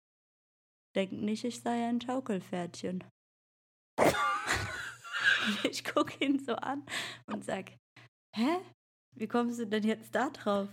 denk 0.97 1.13
nicht, 1.13 1.45
ich 1.45 1.61
sei 1.61 1.89
ein 1.89 2.01
Schaukelpferdchen. 2.01 3.05
Ich 5.63 5.83
gucke 5.83 6.23
ihn 6.23 6.39
so 6.39 6.55
an 6.57 6.85
und 7.27 7.43
sag, 7.43 7.73
hä? 8.37 8.59
Wie 9.17 9.27
kommst 9.27 9.59
du 9.59 9.67
denn 9.67 9.83
jetzt 9.83 10.15
da 10.15 10.29
drauf? 10.29 10.69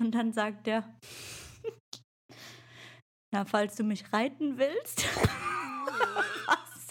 Und 0.00 0.12
dann 0.12 0.32
sagt 0.32 0.66
er, 0.66 0.98
na, 3.32 3.44
falls 3.44 3.76
du 3.76 3.84
mich 3.84 4.12
reiten 4.12 4.58
willst. 4.58 5.04
Was? 6.46 6.88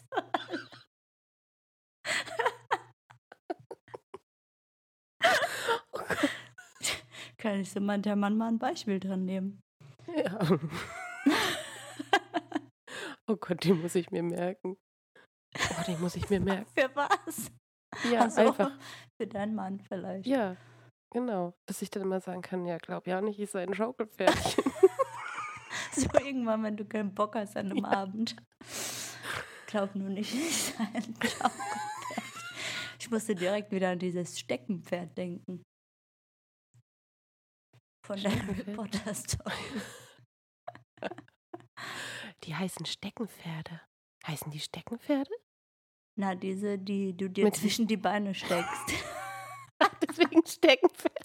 Oh 5.91 5.99
Gott. 5.99 6.29
Kann 7.55 7.61
ich 7.61 7.71
so 7.71 7.79
mancher 7.79 8.17
Mann 8.17 8.35
mal 8.35 8.49
ein 8.49 8.59
Beispiel 8.59 8.99
dran 8.99 9.23
nehmen? 9.23 9.61
Ja. 10.13 10.39
oh 13.27 13.37
Gott, 13.37 13.63
den 13.63 13.81
muss 13.81 13.95
ich 13.95 14.11
mir 14.11 14.23
merken. 14.23 14.75
Oh, 15.55 15.83
den 15.87 16.01
muss 16.01 16.17
ich 16.17 16.29
mir 16.29 16.39
merken. 16.41 16.69
Für 16.77 16.93
was? 16.93 17.49
Ja, 18.11 18.25
Ach 18.25 18.29
so, 18.29 18.41
einfach. 18.41 18.71
Für 19.15 19.27
deinen 19.27 19.55
Mann 19.55 19.79
vielleicht. 19.79 20.27
Ja, 20.27 20.57
genau. 21.13 21.53
Dass 21.65 21.81
ich 21.81 21.89
dann 21.89 22.03
immer 22.03 22.19
sagen 22.19 22.41
kann, 22.41 22.65
ja, 22.65 22.77
glaub 22.77 23.07
ja 23.07 23.21
nicht, 23.21 23.39
ich 23.39 23.49
sei 23.49 23.63
ein 23.63 23.73
Schaukelpferdchen. 23.73 24.65
So 25.93 26.09
irgendwann, 26.19 26.61
wenn 26.63 26.75
du 26.75 26.83
keinen 26.83 27.13
Bock 27.13 27.35
hast 27.35 27.55
an 27.55 27.71
einem 27.71 27.85
Abend. 27.85 28.35
Glaub 29.67 29.95
nur 29.95 30.09
nicht, 30.09 30.33
ich 30.33 30.73
sei 30.73 30.83
ein 30.93 31.03
Schaukelpferd. 31.03 31.53
Ich 32.99 33.09
musste 33.09 33.33
direkt 33.33 33.71
wieder 33.71 33.91
an 33.91 33.99
dieses 33.99 34.37
Steckenpferd 34.37 35.17
denken. 35.17 35.63
Von 38.05 38.21
der 38.21 38.31
Harry? 38.31 38.63
Potter 38.75 39.13
Story. 39.15 39.53
Die 42.43 42.55
heißen 42.55 42.85
Steckenpferde. 42.85 43.81
Heißen 44.27 44.51
die 44.51 44.59
Steckenpferde? 44.59 45.31
Na, 46.17 46.35
diese, 46.35 46.77
die 46.79 47.15
du 47.15 47.29
dir 47.29 47.45
Mit- 47.45 47.55
zwischen 47.55 47.87
die 47.87 47.97
Beine 47.97 48.33
steckst. 48.33 48.93
Deswegen 50.07 50.45
Steckenpferde. 50.45 51.15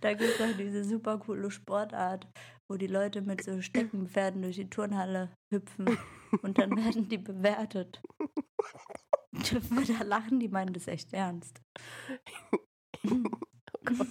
Da 0.00 0.12
gibt 0.12 0.30
es 0.30 0.38
doch 0.38 0.56
diese 0.56 0.84
super 0.84 1.18
coole 1.18 1.50
Sportart, 1.50 2.28
wo 2.68 2.76
die 2.76 2.86
Leute 2.86 3.22
mit 3.22 3.42
so 3.42 3.60
Steckenpferden 3.62 4.42
durch 4.42 4.56
die 4.56 4.68
Turnhalle 4.68 5.34
hüpfen 5.52 5.98
und 6.42 6.58
dann 6.58 6.76
werden 6.76 7.08
die 7.08 7.18
bewertet. 7.18 8.02
Da 9.32 10.02
lachen? 10.02 10.38
Die 10.40 10.48
meinen 10.48 10.72
das 10.72 10.86
echt 10.86 11.12
ernst. 11.12 11.62
Gott. 13.86 14.06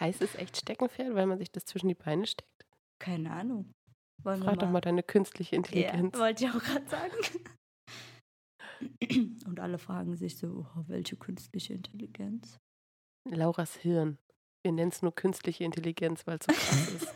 Heißt 0.00 0.20
es 0.22 0.34
echt 0.34 0.56
Steckenpferd, 0.56 1.14
weil 1.14 1.26
man 1.26 1.38
sich 1.38 1.50
das 1.50 1.64
zwischen 1.64 1.88
die 1.88 1.94
Beine 1.94 2.26
steckt? 2.26 2.66
Keine 3.00 3.30
Ahnung. 3.32 3.72
Wollen 4.22 4.42
Frag 4.42 4.54
wir 4.54 4.58
doch 4.58 4.70
mal 4.70 4.80
deine 4.80 5.02
künstliche 5.02 5.56
Ja, 5.56 5.58
Intelligenz. 5.58 6.18
wollte 6.18 6.44
ich 6.44 6.50
auch 6.50 6.62
gerade 6.62 6.88
sagen. 6.88 7.14
Und 9.46 9.60
alle 9.60 9.78
fragen 9.78 10.16
sich 10.16 10.36
so, 10.38 10.66
oh, 10.76 10.84
welche 10.86 11.16
künstliche 11.16 11.74
Intelligenz? 11.74 12.58
Lauras 13.28 13.76
Hirn. 13.76 14.18
Wir 14.64 14.72
nennen 14.72 14.90
es 14.90 15.02
nur 15.02 15.14
künstliche 15.14 15.64
Intelligenz, 15.64 16.26
weil 16.26 16.38
es 16.38 16.46
so 16.46 16.52
krass 16.52 16.88
ist. 16.94 17.14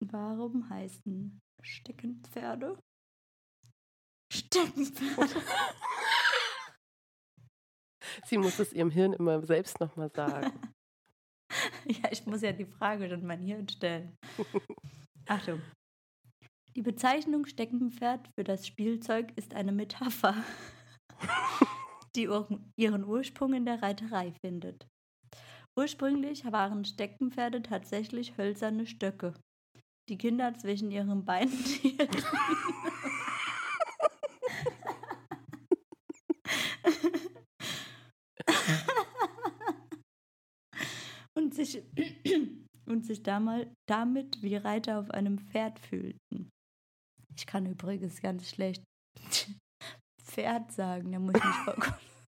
Warum 0.00 0.68
heißen 0.70 1.38
Steckenpferde? 1.62 2.78
Steckenpferde. 4.32 5.42
Sie 8.26 8.38
muss 8.38 8.58
es 8.58 8.72
ihrem 8.72 8.90
Hirn 8.90 9.12
immer 9.12 9.44
selbst 9.44 9.80
nochmal 9.80 10.10
sagen. 10.14 10.52
Ja, 11.86 12.12
ich 12.12 12.26
muss 12.26 12.42
ja 12.42 12.52
die 12.52 12.66
Frage 12.66 13.08
dann 13.08 13.24
mein 13.24 13.40
Hirn 13.40 13.66
stellen. 13.68 14.14
Achtung. 15.26 15.62
Die 16.76 16.82
Bezeichnung 16.82 17.46
Steckenpferd 17.46 18.28
für 18.34 18.44
das 18.44 18.66
Spielzeug 18.66 19.32
ist 19.36 19.54
eine 19.54 19.72
Metapher, 19.72 20.34
die 22.16 22.28
ihren 22.76 23.04
Ursprung 23.04 23.54
in 23.54 23.64
der 23.64 23.82
Reiterei 23.82 24.34
findet. 24.44 24.86
Ursprünglich 25.76 26.44
waren 26.52 26.84
Steckenpferde 26.84 27.62
tatsächlich 27.62 28.36
hölzerne 28.36 28.86
Stöcke, 28.86 29.32
die 30.08 30.18
Kinder 30.18 30.52
zwischen 30.54 30.90
ihren 30.90 31.24
Beinen 31.24 31.50
hielten. 31.50 32.22
und 41.38 41.47
sich, 41.64 41.82
und 42.86 43.04
sich 43.04 43.22
damal, 43.22 43.72
damit 43.88 44.42
wie 44.42 44.56
Reiter 44.56 44.98
auf 44.98 45.10
einem 45.10 45.38
Pferd 45.38 45.78
fühlten. 45.78 46.50
Ich 47.36 47.46
kann 47.46 47.66
übrigens 47.66 48.20
ganz 48.20 48.48
schlecht 48.48 48.82
Pferd 50.22 50.72
sagen, 50.72 51.12
da 51.12 51.18
muss 51.18 51.34
ich 51.34 51.76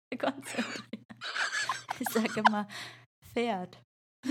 mich 0.10 0.20
konzentrieren. 0.20 1.06
Ich 2.00 2.10
sage 2.10 2.44
immer 2.48 2.68
Pferd. 3.34 3.82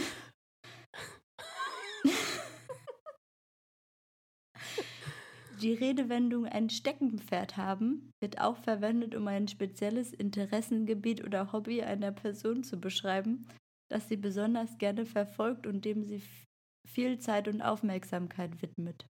Die 5.60 5.74
Redewendung 5.74 6.46
ein 6.46 6.70
Steckenpferd 6.70 7.56
haben 7.56 8.12
wird 8.22 8.40
auch 8.40 8.56
verwendet, 8.58 9.16
um 9.16 9.26
ein 9.26 9.48
spezielles 9.48 10.12
Interessengebiet 10.12 11.24
oder 11.24 11.52
Hobby 11.52 11.82
einer 11.82 12.12
Person 12.12 12.62
zu 12.62 12.80
beschreiben, 12.80 13.48
das 13.90 14.08
sie 14.08 14.16
besonders 14.16 14.78
gerne 14.78 15.06
verfolgt 15.06 15.66
und 15.66 15.84
dem 15.84 16.02
sie 16.02 16.22
viel 16.86 17.18
Zeit 17.18 17.48
und 17.48 17.62
Aufmerksamkeit 17.62 18.60
widmet. 18.62 19.06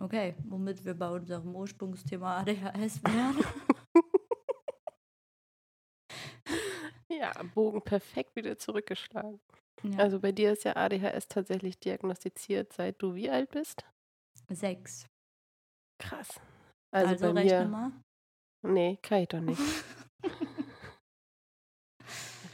Okay, 0.00 0.36
womit 0.44 0.84
wir 0.84 0.94
bei 0.94 1.10
unserem 1.10 1.54
Ursprungsthema 1.56 2.38
ADHS 2.38 3.02
wären. 3.04 3.36
ja, 7.08 7.32
Bogen 7.54 7.82
perfekt 7.82 8.36
wieder 8.36 8.58
zurückgeschlagen. 8.58 9.40
Ja. 9.82 9.98
Also 9.98 10.20
bei 10.20 10.32
dir 10.32 10.52
ist 10.52 10.64
ja 10.64 10.76
ADHS 10.76 11.28
tatsächlich 11.28 11.78
diagnostiziert, 11.78 12.72
seit 12.72 13.00
du 13.02 13.14
wie 13.14 13.30
alt 13.30 13.50
bist? 13.50 13.84
Sechs. 14.50 15.06
Krass. 16.00 16.40
Also, 16.94 17.10
Also, 17.10 17.34
bei 17.34 17.42
rechne 17.42 17.60
mir. 17.60 17.68
mal. 17.68 17.92
Nee, 18.62 18.98
kann 19.02 19.18
ich 19.22 19.28
doch 19.28 19.40
nicht. 19.40 19.60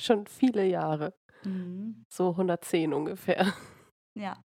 Schon 0.05 0.27
viele 0.27 0.67
Jahre. 0.67 1.15
mhm. 1.45 2.05
So 2.09 2.31
110 2.31 2.93
ungefähr. 2.93 3.53
Ja, 4.17 4.45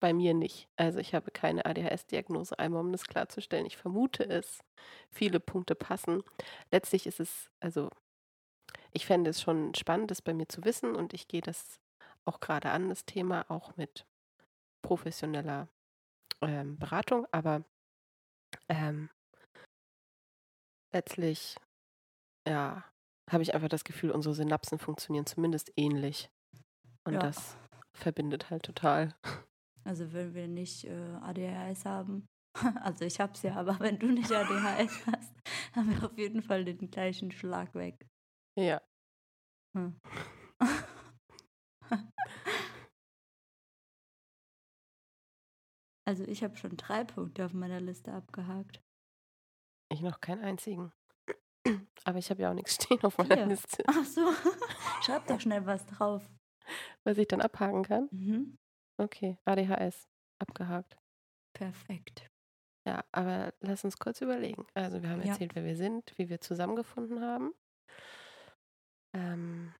Bei 0.00 0.12
mir 0.12 0.34
nicht. 0.34 0.68
Also 0.76 0.98
ich 0.98 1.14
habe 1.14 1.30
keine 1.30 1.64
ADHS-Diagnose, 1.64 2.58
einmal 2.58 2.80
um 2.82 2.92
das 2.92 3.06
klarzustellen. 3.06 3.66
Ich 3.66 3.76
vermute 3.76 4.28
es. 4.28 4.62
Viele 5.10 5.40
Punkte 5.40 5.74
passen. 5.74 6.22
Letztlich 6.70 7.06
ist 7.06 7.18
es, 7.18 7.50
also 7.60 7.90
ich 8.92 9.06
fände 9.06 9.30
es 9.30 9.40
schon 9.40 9.74
spannend, 9.74 10.10
das 10.10 10.20
bei 10.22 10.34
mir 10.34 10.48
zu 10.48 10.64
wissen 10.64 10.94
und 10.94 11.14
ich 11.14 11.28
gehe 11.28 11.40
das 11.40 11.80
auch 12.26 12.40
gerade 12.40 12.70
an, 12.70 12.88
das 12.88 13.04
Thema, 13.06 13.50
auch 13.50 13.76
mit 13.76 14.06
professioneller 14.82 15.68
ähm, 16.42 16.78
Beratung, 16.78 17.26
aber 17.32 17.64
ähm, 18.68 19.08
letztlich, 20.92 21.56
ja, 22.46 22.84
habe 23.30 23.42
ich 23.42 23.54
einfach 23.54 23.68
das 23.68 23.84
Gefühl, 23.84 24.10
unsere 24.10 24.34
Synapsen 24.34 24.78
funktionieren 24.78 25.26
zumindest 25.26 25.72
ähnlich. 25.76 26.30
Und 27.04 27.14
Ja. 27.14 27.18
das 27.20 27.56
verbindet 27.94 28.50
halt 28.50 28.62
total. 28.64 29.14
also 29.84 30.12
wenn 30.12 30.34
wir 30.34 30.48
nicht 30.48 30.84
äh, 30.84 31.14
ADHS 31.22 31.84
haben, 31.84 32.26
also 32.82 33.04
ich 33.04 33.20
hab's 33.20 33.42
ja, 33.42 33.54
aber 33.56 33.78
wenn 33.80 33.98
du 33.98 34.06
nicht 34.10 34.32
ADHS 34.32 35.06
hast, 35.06 35.34
haben 35.74 35.90
wir 35.90 36.04
auf 36.06 36.16
jeden 36.18 36.42
Fall 36.42 36.64
den 36.64 36.90
gleichen 36.90 37.30
Schlag 37.30 37.74
weg. 37.74 38.06
Ja. 38.58 38.80
Hm. 39.76 40.00
Also 46.08 46.22
ich 46.24 46.44
habe 46.44 46.56
schon 46.56 46.76
drei 46.76 47.02
Punkte 47.04 47.44
auf 47.44 47.52
meiner 47.52 47.80
Liste 47.80 48.12
abgehakt. 48.12 48.80
Ich 49.90 50.00
noch 50.02 50.20
keinen 50.20 50.42
einzigen. 50.44 50.92
Aber 52.04 52.18
ich 52.18 52.30
habe 52.30 52.42
ja 52.42 52.50
auch 52.50 52.54
nichts 52.54 52.74
stehen 52.74 53.02
auf 53.02 53.18
meiner 53.18 53.34
Hier. 53.36 53.46
Liste, 53.46 53.82
Ach 53.86 54.04
so, 54.04 54.20
schreib 55.02 55.26
doch 55.26 55.40
schnell 55.40 55.64
was 55.66 55.84
drauf. 55.86 56.28
was 57.04 57.18
ich 57.18 57.28
dann 57.28 57.40
abhaken 57.40 57.82
kann. 57.82 58.08
Mhm. 58.12 58.56
Okay, 58.98 59.38
ADHS, 59.44 60.08
abgehakt. 60.38 60.96
Perfekt. 61.52 62.28
Ja, 62.86 63.04
aber 63.12 63.52
lass 63.60 63.84
uns 63.84 63.98
kurz 63.98 64.20
überlegen. 64.20 64.66
Also 64.74 65.02
wir 65.02 65.10
haben 65.10 65.22
Ja. 65.22 65.32
erzählt, 65.32 65.54
wer 65.56 65.64
wir 65.64 65.76
sind, 65.76 66.12
wie 66.16 66.28
wir 66.28 66.40
zusammengefunden 66.40 67.20
haben. 67.20 67.52
Ähm, 69.14 69.74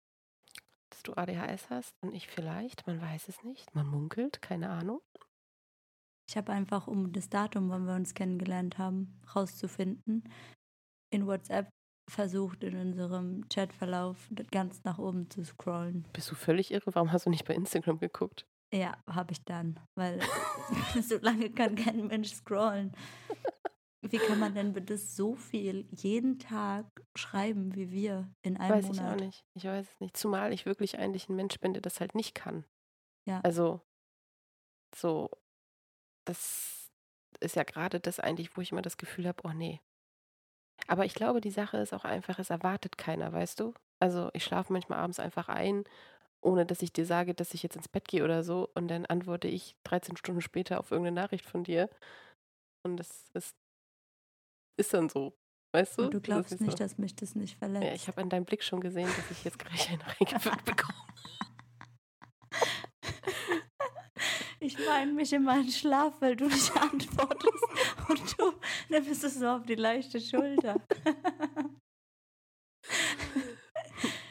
dass 0.91 1.03
du 1.03 1.13
ADHS 1.15 1.69
hast 1.71 1.95
und 2.03 2.15
ich 2.15 2.27
vielleicht, 2.29 2.87
man 2.87 3.01
weiß 3.01 3.29
es 3.29 3.43
nicht, 3.43 3.75
man 3.75 3.87
munkelt, 3.87 4.41
keine 4.43 4.71
Ahnung. 4.71 5.01
Ich 6.29 6.37
habe 6.37 6.53
einfach, 6.53 6.87
um 6.89 7.13
das 7.13 7.29
Datum, 7.29 7.69
wann 7.71 7.87
wir 7.87 7.95
uns 7.95 8.15
kennengelernt 8.15 8.79
haben, 8.79 9.21
rauszufinden, 9.35 10.25
in 11.13 11.27
WhatsApp 11.27 11.69
versucht, 12.09 12.63
in 12.63 12.77
unserem 12.77 13.49
Chatverlauf 13.49 14.17
ganz 14.51 14.85
nach 14.85 14.99
oben 14.99 15.29
zu 15.31 15.45
scrollen. 15.45 16.07
Bist 16.13 16.31
du 16.31 16.35
völlig 16.35 16.71
irre? 16.71 16.95
Warum 16.95 17.13
hast 17.13 17.27
du 17.27 17.31
nicht 17.31 17.45
bei 17.47 17.55
Instagram 17.55 17.99
geguckt? 17.99 18.47
Ja, 18.73 18.97
habe 19.07 19.33
ich 19.33 19.45
dann, 19.45 19.79
weil 19.95 20.21
so 21.03 21.19
lange 21.19 21.51
kann 21.51 21.75
kein 21.77 22.07
Mensch 22.07 22.33
scrollen. 22.35 22.93
Wie 24.03 24.19
kann 24.19 24.39
man 24.39 24.55
denn 24.55 24.73
bitte 24.73 24.99
so 24.99 25.35
viel 25.35 25.89
jeden 25.91 26.39
Tag 26.39 26.87
schreiben 27.17 27.75
wie 27.75 27.91
wir 27.91 28.31
in 28.43 28.57
einem 28.57 28.77
weiß 28.77 28.91
ich 28.91 29.01
Monat? 29.01 29.15
auch 29.15 29.25
nicht. 29.25 29.45
Ich 29.55 29.65
weiß 29.65 29.89
es 29.91 30.01
nicht. 30.01 30.17
Zumal 30.17 30.53
ich 30.53 30.67
wirklich 30.67 30.99
eigentlich 30.99 31.29
ein 31.29 31.37
Mensch 31.37 31.59
bin, 31.59 31.73
der 31.73 31.83
das 31.83 32.01
halt 32.01 32.15
nicht 32.15 32.35
kann. 32.35 32.65
Ja. 33.25 33.41
Also, 33.43 33.81
so, 34.95 35.31
das 36.25 36.93
ist 37.41 37.57
ja 37.57 37.65
gerade 37.65 38.01
das 38.01 38.21
eigentlich, 38.21 38.57
wo 38.57 38.61
ich 38.61 38.73
immer 38.73 38.83
das 38.83 38.97
Gefühl 38.97 39.27
habe, 39.27 39.43
oh 39.45 39.53
nee. 39.53 39.81
Aber 40.89 41.05
ich 41.05 41.15
glaube, 41.15 41.41
die 41.41 41.51
Sache 41.51 41.79
ist 41.79 41.93
auch 41.93 42.05
einfach, 42.05 42.39
es 42.39 42.51
erwartet 42.51 42.99
keiner, 42.99 43.33
weißt 43.33 43.61
du? 43.61 43.75
Also, 44.01 44.31
ich 44.35 44.45
schlafe 44.45 44.73
manchmal 44.73 44.99
abends 44.99 45.19
einfach 45.21 45.49
ein, 45.49 45.85
ohne 46.43 46.67
dass 46.67 46.83
ich 46.83 46.93
dir 46.93 47.07
sage, 47.07 47.35
dass 47.35 47.55
ich 47.55 47.63
jetzt 47.63 47.77
ins 47.77 47.89
Bett 47.89 48.09
gehe 48.09 48.25
oder 48.25 48.45
so. 48.45 48.69
Und 48.75 48.89
dann 48.89 49.07
antworte 49.07 49.49
ich 49.49 49.77
13 49.85 50.17
Stunden 50.17 50.41
später 50.43 50.79
auf 50.81 50.91
irgendeine 50.91 51.21
Nachricht 51.21 51.47
von 51.47 51.65
dir. 51.65 51.89
Und 52.85 52.99
das 52.99 53.31
ist, 53.35 53.57
ist 54.79 54.95
dann 54.95 55.09
so. 55.09 55.35
Weißt 55.73 55.99
du? 55.99 56.03
Und 56.05 56.15
du 56.15 56.19
Das 56.21 56.25
glaubst 56.25 56.53
ist 56.53 56.61
nicht, 56.61 56.73
so. 56.73 56.77
dass 56.79 56.99
mich 56.99 57.17
das 57.17 57.35
nicht 57.35 57.59
verletzt. 57.59 57.85
Ja, 57.85 57.93
ich 57.93 58.09
habe 58.09 58.21
an 58.23 58.31
deinem 58.31 58.45
Blick 58.45 58.63
schon 58.63 58.81
gesehen, 58.81 59.09
dass 59.09 59.31
ich 59.31 59.45
jetzt 59.45 59.59
gleich 59.59 59.91
einen 59.91 60.01
reingewirkt 60.21 60.65
bekomme. 60.65 60.95
Ich 64.61 64.79
weine 64.87 65.13
mich 65.13 65.33
in 65.33 65.45
meinen 65.45 65.71
Schlaf, 65.71 66.15
weil 66.21 66.37
du 66.37 66.47
nicht 66.47 66.77
antwortest. 66.77 67.65
Und 68.09 68.39
du 68.39 68.53
nimmst 68.89 69.25
es 69.25 69.39
so 69.39 69.49
auf 69.49 69.63
die 69.65 69.75
leichte 69.75 70.21
Schulter. 70.21 70.81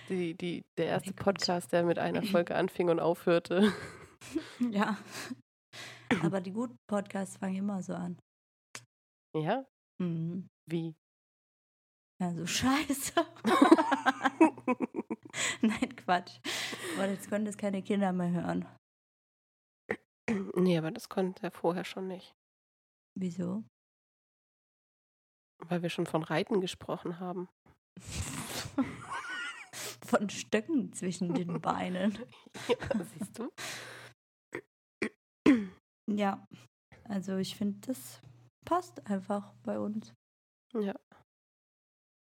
Die, 0.09 0.35
die, 0.35 0.63
der 0.77 0.87
erste. 0.87 1.13
Podcast, 1.13 1.71
der 1.71 1.83
mit 1.83 1.97
einer 1.97 2.23
Folge 2.23 2.55
anfing 2.55 2.89
und 2.89 2.99
aufhörte. 2.99 3.73
ja. 4.59 4.97
Aber 6.23 6.41
die 6.41 6.51
guten 6.51 6.77
Podcasts 6.87 7.37
fangen 7.37 7.55
immer 7.55 7.81
so 7.81 7.93
an. 7.93 8.17
Ja? 9.35 9.65
Mhm. 9.99 10.47
Wie? 10.69 10.95
Ja, 12.21 12.33
so 12.33 12.45
scheiße. 12.45 13.13
Nein, 15.61 15.95
Quatsch. 15.95 16.39
Aber 16.95 17.09
jetzt 17.09 17.29
können 17.29 17.45
das 17.45 17.57
keine 17.57 17.81
Kinder 17.81 18.13
mehr 18.13 18.31
hören. 18.31 18.65
Nee, 20.29 20.77
aber 20.77 20.91
das 20.91 21.09
konnte 21.09 21.43
er 21.43 21.51
vorher 21.51 21.85
schon 21.85 22.07
nicht. 22.07 22.35
Wieso? 23.17 23.63
Weil 25.59 25.81
wir 25.81 25.89
schon 25.89 26.05
von 26.05 26.23
Reiten 26.23 26.61
gesprochen 26.61 27.19
haben. 27.19 27.49
Von 30.05 30.29
Stöcken 30.29 30.93
zwischen 30.93 31.33
den 31.33 31.59
Beinen. 31.61 32.17
Ja, 32.67 33.03
siehst 33.03 33.39
du? 33.39 33.51
Ja, 36.07 36.47
also 37.05 37.37
ich 37.37 37.55
finde, 37.55 37.79
das 37.87 38.21
passt 38.63 39.07
einfach 39.07 39.55
bei 39.63 39.79
uns. 39.79 40.13
Ja. 40.73 40.93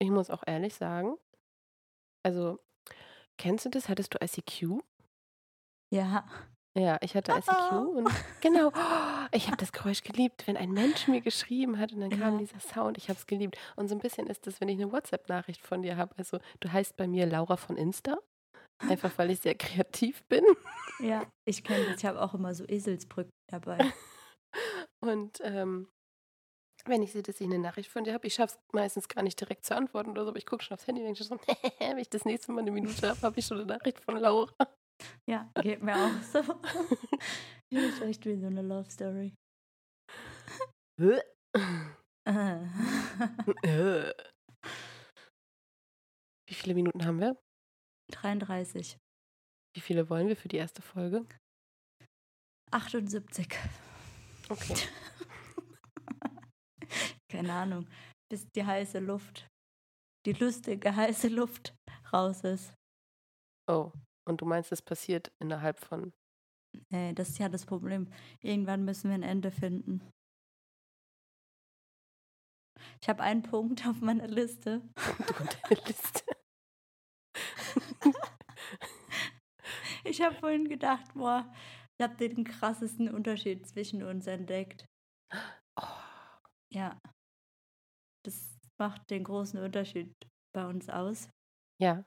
Ich 0.00 0.10
muss 0.10 0.30
auch 0.30 0.42
ehrlich 0.46 0.74
sagen, 0.74 1.16
also, 2.24 2.58
kennst 3.38 3.64
du 3.64 3.70
das? 3.70 3.88
Hattest 3.88 4.14
du 4.14 4.18
ICQ? 4.20 4.82
Ja, 5.94 6.28
Ja, 6.78 6.96
ich 7.00 7.14
hatte 7.16 7.32
ICQ 7.32 7.72
und 7.96 8.08
genau, 8.40 8.72
ich 9.32 9.46
habe 9.48 9.56
das 9.56 9.72
Geräusch 9.72 10.02
geliebt, 10.02 10.46
wenn 10.46 10.56
ein 10.56 10.70
Mensch 10.70 11.08
mir 11.08 11.20
geschrieben 11.20 11.78
hat 11.78 11.92
und 11.92 12.00
dann 12.00 12.10
kam 12.10 12.34
Ja. 12.34 12.38
dieser 12.38 12.60
Sound, 12.60 12.96
ich 12.98 13.08
habe 13.08 13.18
es 13.18 13.26
geliebt. 13.26 13.58
Und 13.74 13.88
so 13.88 13.94
ein 13.96 14.00
bisschen 14.00 14.26
ist 14.28 14.46
das, 14.46 14.60
wenn 14.60 14.68
ich 14.68 14.80
eine 14.80 14.92
WhatsApp-Nachricht 14.92 15.60
von 15.60 15.82
dir 15.82 15.96
habe. 15.96 16.14
Also, 16.16 16.38
du 16.60 16.72
heißt 16.72 16.96
bei 16.96 17.08
mir 17.08 17.26
Laura 17.26 17.56
von 17.56 17.76
Insta, 17.76 18.18
einfach 18.80 19.10
weil 19.18 19.30
ich 19.30 19.40
sehr 19.40 19.56
kreativ 19.56 20.22
bin. 20.24 20.44
ja, 21.00 21.26
ich 21.44 21.64
kenne 21.64 21.84
das. 21.86 21.96
Ich 21.98 22.04
habe 22.06 22.22
auch 22.22 22.34
immer 22.34 22.54
so 22.54 22.64
Eselsbrücken 22.64 23.32
dabei. 23.50 23.78
Und 25.00 25.40
ähm, 25.42 25.88
wenn 26.84 27.02
ich 27.02 27.12
sehe, 27.12 27.22
dass 27.22 27.40
ich 27.40 27.46
eine 27.46 27.58
Nachricht 27.58 27.90
von 27.90 28.04
dir 28.04 28.14
habe, 28.14 28.26
ich 28.26 28.34
schaffe 28.34 28.54
es 28.56 28.60
meistens 28.72 29.08
gar 29.08 29.22
nicht 29.22 29.38
direkt 29.40 29.64
zu 29.64 29.74
antworten 29.76 30.10
oder 30.10 30.22
so, 30.24 30.30
aber 30.30 30.38
ich 30.38 30.46
gucke 30.46 30.62
schon 30.62 30.74
aufs 30.76 30.86
Handy 30.86 31.02
und 31.02 31.06
denke 31.06 31.24
schon, 31.24 31.40
wenn 31.80 31.98
ich 31.98 32.08
das 32.08 32.24
nächste 32.24 32.52
Mal 32.52 32.60
eine 32.60 32.70
Minute 32.70 33.08
habe, 33.08 33.20
habe 33.22 33.38
ich 33.38 33.46
schon 33.46 33.58
eine 33.58 33.66
Nachricht 33.66 34.00
von 34.00 34.16
Laura. 34.16 34.52
Ja, 35.28 35.50
geht 35.62 35.82
mir 35.82 35.94
auch 35.94 36.22
so. 36.22 36.40
Das 37.70 37.84
ist 37.84 38.00
echt 38.00 38.24
wie 38.24 38.40
so 38.40 38.46
eine 38.46 38.62
Love 38.62 38.90
Story. 38.90 39.34
Wie 46.48 46.54
viele 46.54 46.74
Minuten 46.74 47.04
haben 47.04 47.20
wir? 47.20 47.36
33. 48.12 48.96
Wie 49.76 49.80
viele 49.80 50.08
wollen 50.08 50.28
wir 50.28 50.36
für 50.36 50.48
die 50.48 50.56
erste 50.56 50.80
Folge? 50.80 51.26
78. 52.72 53.48
Okay. 54.48 54.74
Keine 57.30 57.52
Ahnung. 57.52 57.86
Bis 58.30 58.46
die 58.56 58.64
heiße 58.64 58.98
Luft, 58.98 59.46
die 60.26 60.32
lustige 60.32 60.96
heiße 60.96 61.28
Luft 61.28 61.74
raus 62.12 62.44
ist. 62.44 62.72
Oh, 63.70 63.92
und 64.28 64.40
du 64.40 64.46
meinst, 64.46 64.72
es 64.72 64.82
passiert 64.82 65.32
innerhalb 65.38 65.78
von 65.78 66.12
Nee, 66.90 67.12
das 67.14 67.30
ist 67.30 67.38
ja 67.38 67.48
das 67.48 67.64
Problem. 67.66 68.12
Irgendwann 68.40 68.84
müssen 68.84 69.08
wir 69.08 69.14
ein 69.14 69.22
Ende 69.22 69.50
finden. 69.50 70.02
Ich 73.00 73.08
habe 73.08 73.22
einen 73.22 73.42
Punkt 73.42 73.86
auf 73.86 74.00
meiner 74.00 74.26
Liste. 74.28 74.82
Du 74.96 75.34
und 75.40 75.58
deine 75.62 75.80
Liste. 75.86 76.22
Ich 80.04 80.22
habe 80.22 80.34
vorhin 80.34 80.68
gedacht, 80.68 81.12
boah, 81.14 81.52
ich 81.98 82.04
habe 82.04 82.16
den 82.16 82.44
krassesten 82.44 83.12
Unterschied 83.12 83.66
zwischen 83.68 84.02
uns 84.02 84.26
entdeckt. 84.26 84.86
Oh, 85.76 85.82
Ja. 86.72 86.98
Das 88.24 88.58
macht 88.78 89.10
den 89.10 89.24
großen 89.24 89.60
Unterschied 89.62 90.14
bei 90.54 90.66
uns 90.66 90.88
aus. 90.88 91.28
ja, 91.80 92.04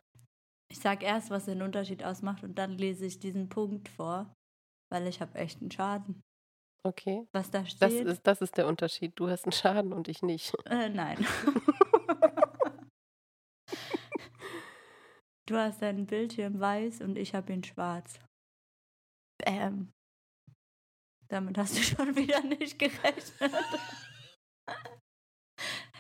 Ich 0.72 0.80
sag 0.80 1.04
erst, 1.04 1.30
was 1.30 1.46
den 1.46 1.62
Unterschied 1.62 2.02
ausmacht 2.04 2.44
und 2.46 2.56
dann 2.58 2.72
lese 2.78 3.06
ich 3.06 3.20
diesen 3.20 3.50
Punkt 3.50 3.90
vor, 3.90 4.34
weil 4.90 5.06
ich 5.06 5.20
habe 5.22 5.38
echt 5.38 5.60
einen 5.62 5.70
Schaden. 5.70 6.22
okay. 6.84 7.28
Was 7.34 7.52
da 7.52 7.60
Das 7.62 7.72
steht? 7.72 8.06
ist, 8.08 8.26
das 8.26 8.42
ist 8.42 8.56
der 8.58 8.68
Unterschied. 8.68 9.12
Du 9.16 9.30
hast 9.30 9.44
einen 9.46 9.52
Schaden 9.52 9.92
und 9.92 10.08
ich 10.08 10.22
nicht. 10.22 10.54
Äh, 10.66 10.88
nein. 10.90 11.18
du 15.48 15.56
hast 15.58 15.82
deinen 15.82 16.06
Bildschirm 16.08 16.60
weiß 16.60 17.02
und 17.02 17.18
ich 17.18 17.36
habe 17.36 17.52
ihn 17.54 17.64
schwarz. 17.64 18.20
Bäm. 19.44 19.92
Damit 21.28 21.58
hast 21.58 21.78
du 21.78 21.82
schon 21.84 22.16
wieder 22.16 22.42
nicht 22.44 22.80
gerechnet. 22.80 23.54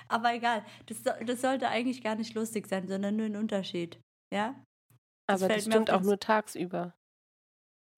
Aber 0.08 0.34
egal, 0.34 0.66
das, 0.88 1.04
das 1.04 1.42
sollte 1.42 1.68
eigentlich 1.70 2.02
gar 2.04 2.16
nicht 2.16 2.34
lustig 2.36 2.68
sein, 2.68 2.88
sondern 2.88 3.16
nur 3.18 3.26
ein 3.26 3.36
Unterschied. 3.38 4.00
Ja? 4.34 4.63
Das 5.28 5.44
Aber 5.44 5.54
das 5.54 5.65
stimmt 5.65 5.91
auch 5.91 6.02
nur 6.02 6.20
tagsüber. 6.20 6.96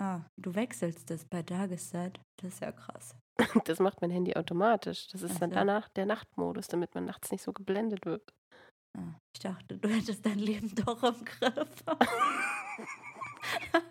Ah, 0.02 0.22
du 0.38 0.54
wechselst 0.56 1.10
das 1.10 1.26
bei 1.26 1.44
Tageszeit. 1.44 2.20
Das 2.42 2.56
ist 2.56 2.60
ja 2.62 2.72
krass. 2.72 3.16
Das 3.66 3.80
macht 3.80 4.02
mein 4.02 4.12
Handy 4.12 4.36
automatisch. 4.36 5.08
Das 5.08 5.22
ist 5.22 5.36
Ach 5.36 5.40
dann 5.40 5.52
danach 5.52 5.90
der 5.90 6.06
Nachtmodus, 6.06 6.68
damit 6.68 6.94
man 6.94 7.06
nachts 7.06 7.32
nicht 7.32 7.44
so 7.44 7.54
geblendet 7.54 8.06
wird. 8.06 8.34
Ah, 8.98 9.16
ich 9.36 9.42
dachte, 9.42 9.78
du 9.78 9.90
hättest 9.90 10.26
dein 10.26 10.40
Leben 10.40 10.74
doch 10.86 11.02
im 11.04 11.26
Griff. 11.26 11.84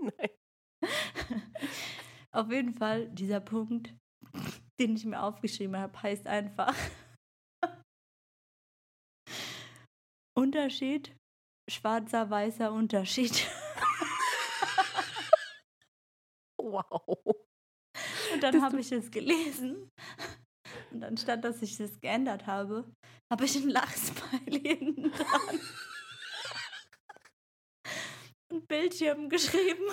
Nein. 0.00 0.30
Auf 2.32 2.50
jeden 2.50 2.74
Fall, 2.74 3.08
dieser 3.10 3.40
Punkt, 3.40 3.94
den 4.78 4.96
ich 4.96 5.04
mir 5.04 5.22
aufgeschrieben 5.22 5.76
habe, 5.76 6.02
heißt 6.02 6.26
einfach 6.26 6.74
Unterschied, 10.36 11.16
schwarzer, 11.68 12.30
weißer 12.30 12.72
Unterschied. 12.72 13.46
Wow. 16.58 17.16
Und 18.32 18.42
dann 18.42 18.60
habe 18.60 18.80
ich 18.80 18.90
es 18.90 19.10
gelesen. 19.10 19.90
Und 20.90 21.04
anstatt 21.04 21.44
dass 21.44 21.62
ich 21.62 21.78
es 21.78 22.00
geändert 22.00 22.46
habe, 22.46 22.84
habe 23.30 23.44
ich 23.44 23.56
ein 23.56 23.68
Lachsmiley 23.68 24.60
hinten 24.78 25.10
dran. 25.12 25.60
Und 28.50 28.68
Bildschirm 28.68 29.28
geschrieben. 29.28 29.84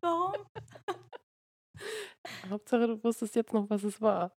Warum? 0.00 0.46
Hauptsache, 2.48 2.86
du 2.86 3.04
wusstest 3.04 3.34
jetzt 3.36 3.52
noch, 3.52 3.68
was 3.70 3.84
es 3.84 4.00
war. 4.00 4.36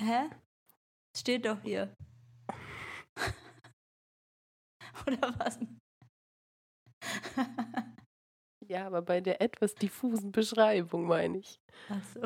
Hä? 0.00 0.30
Steht 1.16 1.46
doch 1.46 1.60
hier. 1.62 1.94
Oder 5.06 5.38
was? 5.38 5.58
Ja, 8.66 8.86
aber 8.86 9.02
bei 9.02 9.20
der 9.20 9.42
etwas 9.42 9.74
diffusen 9.74 10.32
Beschreibung 10.32 11.06
meine 11.06 11.38
ich. 11.38 11.60
Ach 11.90 12.02
so. 12.04 12.22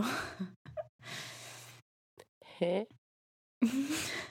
Hä? 2.58 2.86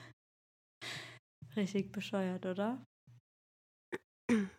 Richtig 1.55 1.91
bescheuert, 1.91 2.45
oder? 2.45 2.85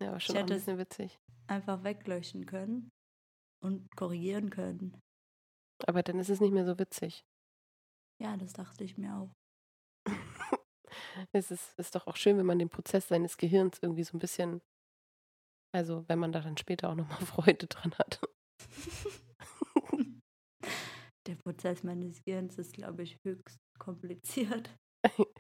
Ja, 0.00 0.12
war 0.12 0.20
schon 0.20 0.36
Ich 0.36 0.40
ein 0.40 0.46
bisschen 0.46 0.78
witzig. 0.78 1.18
Einfach 1.46 1.84
weglöschen 1.84 2.44
können 2.44 2.90
und 3.64 3.88
korrigieren 3.96 4.50
können. 4.50 5.00
Aber 5.86 6.02
dann 6.02 6.18
ist 6.18 6.28
es 6.28 6.40
nicht 6.40 6.52
mehr 6.52 6.66
so 6.66 6.78
witzig. 6.78 7.22
Ja, 8.20 8.36
das 8.36 8.52
dachte 8.52 8.84
ich 8.84 8.98
mir 8.98 9.14
auch. 9.16 9.30
Es 11.32 11.50
ist, 11.50 11.78
ist 11.78 11.94
doch 11.94 12.06
auch 12.06 12.16
schön, 12.16 12.38
wenn 12.38 12.46
man 12.46 12.58
den 12.58 12.70
Prozess 12.70 13.08
seines 13.08 13.36
Gehirns 13.36 13.78
irgendwie 13.82 14.04
so 14.04 14.16
ein 14.16 14.20
bisschen, 14.20 14.60
also 15.72 16.08
wenn 16.08 16.18
man 16.18 16.32
da 16.32 16.40
dann 16.40 16.56
später 16.56 16.90
auch 16.90 16.94
nochmal 16.94 17.20
Freude 17.26 17.66
dran 17.66 17.94
hat. 17.98 18.20
Der 21.26 21.36
Prozess 21.36 21.82
meines 21.82 22.22
Gehirns 22.22 22.56
ist, 22.56 22.72
glaube 22.72 23.02
ich, 23.02 23.18
höchst 23.22 23.58
kompliziert. 23.78 24.74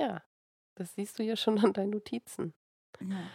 ja, 0.00 0.22
das 0.76 0.94
siehst 0.94 1.18
du 1.18 1.22
ja 1.22 1.34
schon 1.36 1.58
an 1.58 1.72
deinen 1.72 1.90
Notizen. 1.90 2.52
Ja. 3.00 3.30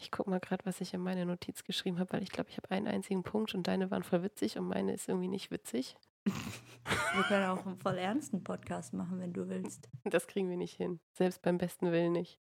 Ich 0.00 0.10
guck 0.10 0.26
mal 0.26 0.40
gerade, 0.40 0.64
was 0.64 0.80
ich 0.80 0.94
in 0.94 1.02
meine 1.02 1.26
Notiz 1.26 1.62
geschrieben 1.62 1.98
habe, 1.98 2.14
weil 2.14 2.22
ich 2.22 2.30
glaube, 2.30 2.50
ich 2.50 2.56
habe 2.56 2.70
einen 2.70 2.88
einzigen 2.88 3.22
Punkt 3.22 3.54
und 3.54 3.66
deine 3.68 3.90
waren 3.90 4.02
voll 4.02 4.22
witzig 4.22 4.58
und 4.58 4.66
meine 4.66 4.92
ist 4.92 5.08
irgendwie 5.08 5.28
nicht 5.28 5.50
witzig. 5.50 5.96
Wir 6.24 7.22
können 7.28 7.46
auch 7.46 7.64
einen 7.66 7.76
voll 7.76 7.98
ernsten 7.98 8.42
Podcast 8.42 8.92
machen, 8.92 9.18
wenn 9.20 9.32
du 9.32 9.48
willst. 9.48 9.88
Das 10.04 10.26
kriegen 10.26 10.50
wir 10.50 10.56
nicht 10.56 10.76
hin. 10.76 11.00
Selbst 11.12 11.42
beim 11.42 11.58
besten 11.58 11.92
Willen 11.92 12.12
nicht. 12.12 12.40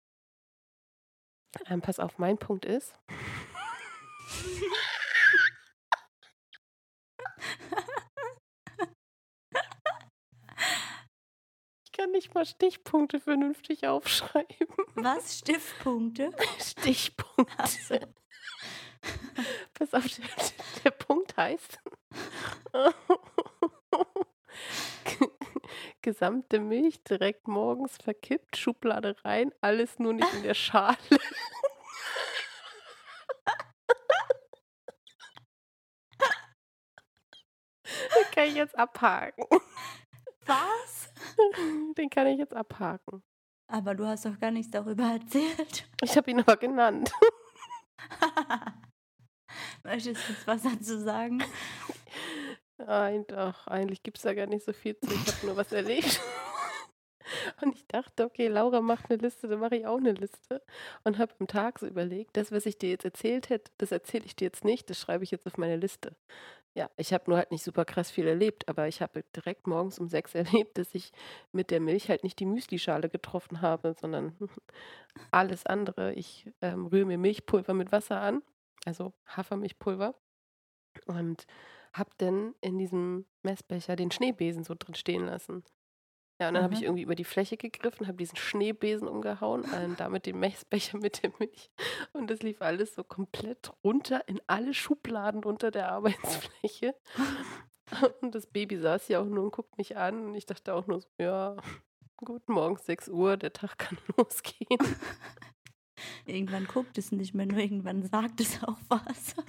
Ähm, 1.68 1.82
pass 1.82 2.00
auf, 2.00 2.18
mein 2.18 2.38
Punkt 2.38 2.66
ist. 2.66 2.94
Ich 11.84 12.04
kann 12.04 12.12
nicht 12.14 12.34
mal 12.34 12.46
Stichpunkte 12.46 13.20
vernünftig 13.20 13.86
aufschreiben. 13.86 14.68
Was? 14.96 15.38
Stiftpunkte? 15.38 16.32
Stichpunkte. 16.60 17.54
Ach 17.58 17.68
so. 17.68 18.00
Pass 19.76 19.94
auf, 19.94 20.08
der, 20.08 20.26
der 20.84 20.92
Punkt 20.92 21.38
heißt. 21.38 21.80
Gesamte 26.02 26.60
Milch 26.60 27.04
direkt 27.04 27.48
morgens 27.48 27.98
verkippt, 27.98 28.58
Schublade 28.58 29.16
rein, 29.24 29.52
alles 29.62 30.00
nur 30.00 30.14
nicht 30.14 30.34
in 30.34 30.44
der 30.44 30.54
Schale. 30.54 30.98
Den 38.16 38.32
kann 38.34 38.46
ich 38.46 38.56
jetzt 38.56 38.78
abhaken. 38.78 39.46
Was? 40.46 41.12
Den 41.98 42.10
kann 42.10 42.28
ich 42.28 42.40
jetzt 42.40 42.54
abhaken. 42.54 43.24
Aber 43.68 43.96
du 43.96 44.06
hast 44.06 44.26
doch 44.26 44.40
gar 44.40 44.52
nichts 44.52 44.72
darüber 44.72 45.04
erzählt. 45.04 45.88
Ich 46.02 46.18
habe 46.18 46.32
ihn 46.32 46.40
aber 46.42 46.58
genannt. 46.58 47.12
Möchtest 49.84 50.28
du 50.28 50.34
jetzt 50.34 50.48
was 50.48 50.64
dazu 50.64 51.00
sagen? 51.00 51.44
Nein, 52.86 53.26
doch, 53.28 53.68
eigentlich 53.68 54.02
gibt 54.04 54.18
es 54.18 54.24
da 54.24 54.34
gar 54.34 54.48
nicht 54.48 54.66
so 54.66 54.74
viel 54.74 54.98
zu. 54.98 55.12
Ich 55.12 55.34
habe 55.34 55.46
nur 55.46 55.58
was 55.58 55.72
erlebt. 55.72 56.20
Und 57.62 57.76
ich 57.76 57.88
dachte, 57.88 58.26
okay, 58.26 58.48
Laura 58.48 58.82
macht 58.82 59.10
eine 59.10 59.22
Liste, 59.22 59.48
dann 59.48 59.60
mache 59.60 59.78
ich 59.78 59.86
auch 59.86 59.98
eine 59.98 60.14
Liste. 60.14 60.62
Und 61.04 61.18
habe 61.18 61.34
am 61.40 61.48
Tag 61.48 61.80
so 61.80 61.88
überlegt, 61.88 62.36
das, 62.36 62.52
was 62.52 62.66
ich 62.66 62.78
dir 62.78 62.90
jetzt 62.90 63.06
erzählt 63.06 63.50
hätte, 63.50 63.72
das 63.78 63.92
erzähle 63.92 64.26
ich 64.26 64.36
dir 64.36 64.46
jetzt 64.46 64.66
nicht, 64.66 64.90
das 64.90 65.00
schreibe 65.00 65.24
ich 65.24 65.32
jetzt 65.32 65.48
auf 65.48 65.58
meine 65.58 65.78
Liste. 65.78 66.16
Ja, 66.74 66.90
ich 66.96 67.14
habe 67.14 67.26
nur 67.28 67.38
halt 67.38 67.52
nicht 67.52 67.64
super 67.64 67.84
krass 67.84 68.10
viel 68.10 68.28
erlebt, 68.28 68.70
aber 68.70 68.88
ich 68.88 69.02
habe 69.02 69.24
direkt 69.36 69.68
morgens 69.68 70.00
um 70.00 70.08
sechs 70.08 70.34
erlebt, 70.36 70.78
dass 70.78 70.96
ich 70.96 71.12
mit 71.52 71.70
der 71.70 71.80
Milch 71.82 72.10
halt 72.10 72.24
nicht 72.24 72.40
die 72.40 72.46
Müslischale 72.46 73.10
getroffen 73.10 73.62
habe, 73.62 73.94
sondern 74.00 74.36
alles 75.32 75.66
andere. 75.66 76.14
Ich 76.14 76.50
ähm, 76.62 76.88
rühre 76.88 77.06
mir 77.06 77.18
Milchpulver 77.18 77.74
mit 77.74 77.92
Wasser 77.92 78.22
an, 78.22 78.42
also 78.86 79.14
Hafermilchpulver. 79.28 80.16
Und 81.06 81.46
habe 81.94 82.12
dann 82.18 82.56
in 82.62 82.78
diesem 82.78 83.26
Messbecher 83.44 83.96
den 83.96 84.12
Schneebesen 84.12 84.64
so 84.64 84.76
drin 84.78 84.96
stehen 84.96 85.26
lassen. 85.26 85.64
Ja, 86.42 86.48
und 86.48 86.56
dann 86.56 86.64
habe 86.64 86.74
ich 86.74 86.82
irgendwie 86.82 87.04
über 87.04 87.14
die 87.14 87.24
Fläche 87.24 87.56
gegriffen, 87.56 88.08
habe 88.08 88.18
diesen 88.18 88.36
Schneebesen 88.36 89.08
umgehauen, 89.08 89.64
äh, 89.64 89.90
damit 89.96 90.26
den 90.26 90.40
Messbecher 90.40 90.98
mit 91.02 91.22
der 91.22 91.32
Milch. 91.38 91.70
Und 92.14 92.32
das 92.32 92.42
lief 92.42 92.62
alles 92.62 92.96
so 92.96 93.04
komplett 93.04 93.72
runter 93.84 94.28
in 94.28 94.42
alle 94.48 94.74
Schubladen 94.74 95.44
unter 95.44 95.70
der 95.70 95.92
Arbeitsfläche. 95.92 96.96
Und 98.22 98.34
das 98.34 98.48
Baby 98.48 98.78
saß 98.78 99.08
ja 99.10 99.20
auch 99.22 99.26
nur 99.26 99.44
und 99.44 99.52
guckt 99.52 99.78
mich 99.78 99.98
an. 99.98 100.26
Und 100.26 100.36
ich 100.36 100.48
dachte 100.48 100.74
auch 100.74 100.88
nur 100.88 101.02
so, 101.02 101.08
ja, 101.20 101.58
guten 102.18 102.54
Morgen, 102.54 102.78
6 102.78 103.10
Uhr, 103.10 103.38
der 103.38 103.54
Tag 103.54 103.78
kann 103.78 103.98
losgehen. 104.18 104.80
Irgendwann 106.26 106.66
guckt 106.66 106.98
es 106.98 107.12
nicht 107.12 107.36
mehr, 107.36 107.46
nur 107.46 107.60
irgendwann 107.60 108.02
sagt 108.04 108.42
es 108.42 108.64
auch 108.64 108.78
was. 108.90 109.36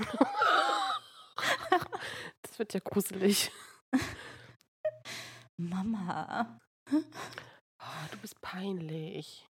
Das 2.52 2.58
wird 2.58 2.74
ja 2.74 2.80
gruselig. 2.80 3.50
Mama. 5.56 6.60
Oh, 6.92 8.06
du 8.10 8.18
bist 8.18 8.38
peinlich. 8.42 9.48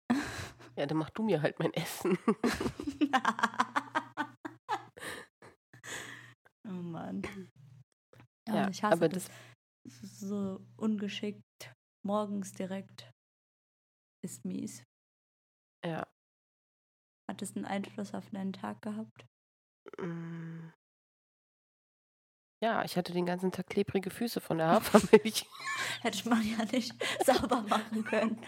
Ja, 0.76 0.84
dann 0.84 0.98
mach 0.98 1.08
du 1.08 1.22
mir 1.22 1.40
halt 1.40 1.58
mein 1.58 1.72
Essen. 1.72 2.18
Oh 6.68 6.72
Mann. 6.72 7.22
Ja, 8.46 8.54
Ja, 8.54 8.68
ich 8.68 8.82
hasse 8.82 8.92
aber 8.92 9.08
das. 9.08 9.30
So 9.88 10.60
ungeschickt, 10.76 11.74
morgens 12.06 12.52
direkt. 12.52 13.10
Ist 14.22 14.44
mies. 14.44 14.84
Ja. 15.84 16.06
Hat 17.28 17.40
es 17.40 17.56
einen 17.56 17.64
Einfluss 17.64 18.12
auf 18.12 18.28
deinen 18.28 18.52
Tag 18.52 18.82
gehabt? 18.82 19.26
Ja, 22.62 22.84
ich 22.84 22.96
hatte 22.96 23.12
den 23.12 23.24
ganzen 23.26 23.52
Tag 23.52 23.68
klebrige 23.68 24.10
Füße 24.10 24.40
von 24.40 24.58
der 24.58 24.68
Hafermilch. 24.70 25.46
Hätte 26.02 26.28
man 26.28 26.42
ja 26.46 26.64
nicht 26.66 26.92
sauber 27.24 27.62
machen 27.62 28.04
können. 28.04 28.40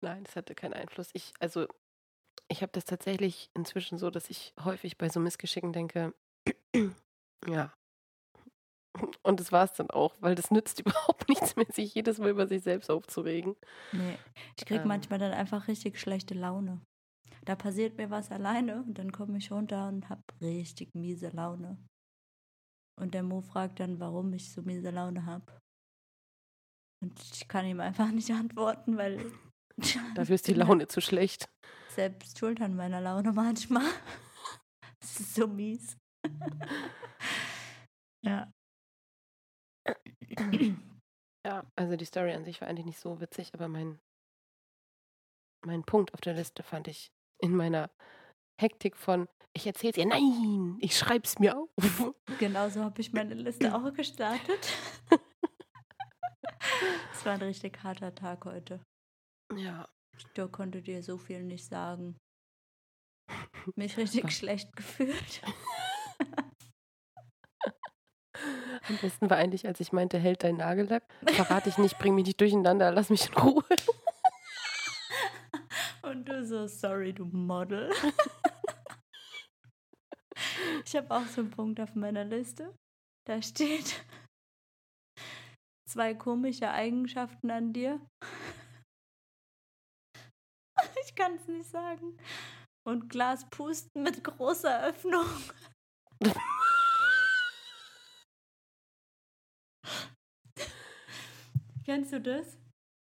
Nein, 0.00 0.24
es 0.26 0.36
hatte 0.36 0.54
keinen 0.54 0.74
Einfluss. 0.74 1.10
Ich, 1.12 1.32
also, 1.40 1.66
ich 2.48 2.62
habe 2.62 2.72
das 2.72 2.84
tatsächlich 2.84 3.50
inzwischen 3.54 3.98
so, 3.98 4.10
dass 4.10 4.30
ich 4.30 4.54
häufig 4.62 4.98
bei 4.98 5.08
so 5.08 5.20
Missgeschicken 5.20 5.72
denke, 5.72 6.14
ja. 7.48 7.72
Und 9.22 9.40
das 9.40 9.52
war 9.52 9.64
es 9.64 9.72
dann 9.72 9.90
auch, 9.90 10.14
weil 10.20 10.34
das 10.34 10.50
nützt 10.50 10.80
überhaupt 10.80 11.28
nichts 11.28 11.56
mehr, 11.56 11.66
sich 11.70 11.94
jedes 11.94 12.18
Mal 12.18 12.30
über 12.30 12.46
sich 12.46 12.62
selbst 12.62 12.90
aufzuregen. 12.90 13.56
Nee, 13.92 14.18
ich 14.56 14.66
kriege 14.66 14.82
Ähm. 14.82 14.88
manchmal 14.88 15.18
dann 15.18 15.32
einfach 15.32 15.66
richtig 15.66 15.98
schlechte 15.98 16.34
Laune. 16.34 16.80
Da 17.44 17.56
passiert 17.56 17.96
mir 17.96 18.10
was 18.10 18.30
alleine 18.30 18.82
und 18.82 18.98
dann 18.98 19.10
komme 19.10 19.38
ich 19.38 19.50
runter 19.50 19.88
und 19.88 20.08
habe 20.08 20.22
richtig 20.40 20.94
miese 20.94 21.30
Laune. 21.30 21.76
Und 23.00 23.14
der 23.14 23.22
Mo 23.22 23.40
fragt 23.40 23.80
dann, 23.80 23.98
warum 23.98 24.32
ich 24.32 24.52
so 24.52 24.62
miese 24.62 24.90
Laune 24.90 25.26
habe. 25.26 25.58
Und 27.02 27.18
ich 27.20 27.48
kann 27.48 27.66
ihm 27.66 27.80
einfach 27.80 28.12
nicht 28.12 28.30
antworten, 28.30 28.96
weil 28.96 29.32
Dafür 30.14 30.34
ist 30.34 30.46
die 30.46 30.54
Laune 30.54 30.86
zu 30.86 31.00
schlecht. 31.00 31.50
selbst 31.88 32.38
schuld 32.38 32.60
an 32.60 32.76
meiner 32.76 33.00
Laune 33.00 33.32
manchmal. 33.32 33.86
Es 35.02 35.18
ist 35.18 35.34
so 35.34 35.48
mies. 35.48 35.98
ja. 38.24 38.52
Ja, 41.44 41.66
also 41.74 41.96
die 41.96 42.04
Story 42.04 42.32
an 42.32 42.44
sich 42.44 42.60
war 42.60 42.68
eigentlich 42.68 42.86
nicht 42.86 43.00
so 43.00 43.20
witzig, 43.20 43.52
aber 43.52 43.66
mein, 43.66 43.98
mein 45.66 45.82
Punkt 45.82 46.14
auf 46.14 46.20
der 46.20 46.34
Liste 46.34 46.62
fand 46.62 46.86
ich 46.86 47.10
in 47.42 47.54
meiner 47.54 47.90
Hektik 48.60 48.96
von, 48.96 49.28
ich 49.52 49.66
erzähl's 49.66 49.98
ihr, 49.98 50.06
nein, 50.06 50.78
ich 50.80 50.96
schreib's 50.96 51.38
mir 51.38 51.58
auf. 51.58 51.68
Genauso 52.38 52.82
habe 52.82 53.00
ich 53.00 53.12
meine 53.12 53.34
Liste 53.34 53.74
auch 53.74 53.92
gestartet. 53.92 54.72
Es 57.12 57.26
war 57.26 57.34
ein 57.34 57.42
richtig 57.42 57.82
harter 57.84 58.14
Tag 58.14 58.44
heute. 58.44 58.80
Ja, 59.56 59.88
Ich 60.16 60.26
konnte 60.50 60.82
dir 60.82 61.02
so 61.02 61.18
viel 61.18 61.44
nicht 61.44 61.64
sagen. 61.64 62.16
Mich 63.76 63.96
richtig 63.96 64.32
schlecht 64.32 64.74
gefühlt. 64.74 65.42
am 68.88 68.96
besten 69.00 69.30
war 69.30 69.36
eigentlich, 69.36 69.66
als 69.66 69.80
ich 69.80 69.92
meinte, 69.92 70.18
hält 70.18 70.42
dein 70.42 70.56
Nagellack. 70.56 71.04
Verrate 71.26 71.68
ich 71.68 71.78
nicht, 71.78 71.98
bring 71.98 72.14
mich 72.14 72.26
nicht 72.26 72.40
durcheinander, 72.40 72.90
lass 72.90 73.10
mich 73.10 73.28
in 73.28 73.34
Ruhe. 73.34 73.64
Und 76.12 76.28
du 76.28 76.44
so, 76.44 76.66
sorry, 76.66 77.14
du 77.14 77.24
Model. 77.24 77.90
Ich 80.84 80.96
habe 80.96 81.10
auch 81.10 81.26
so 81.26 81.40
einen 81.40 81.50
Punkt 81.50 81.80
auf 81.80 81.94
meiner 81.94 82.24
Liste. 82.24 82.76
Da 83.26 83.40
steht 83.40 84.04
zwei 85.88 86.12
komische 86.12 86.70
Eigenschaften 86.70 87.50
an 87.50 87.72
dir. 87.72 87.98
Ich 91.02 91.14
kann 91.14 91.36
es 91.36 91.48
nicht 91.48 91.70
sagen. 91.70 92.18
Und 92.86 93.08
Glas 93.08 93.48
pusten 93.48 94.02
mit 94.02 94.22
großer 94.22 94.84
Öffnung. 94.84 95.24
Kennst 101.86 102.12
du 102.12 102.20
das? 102.20 102.58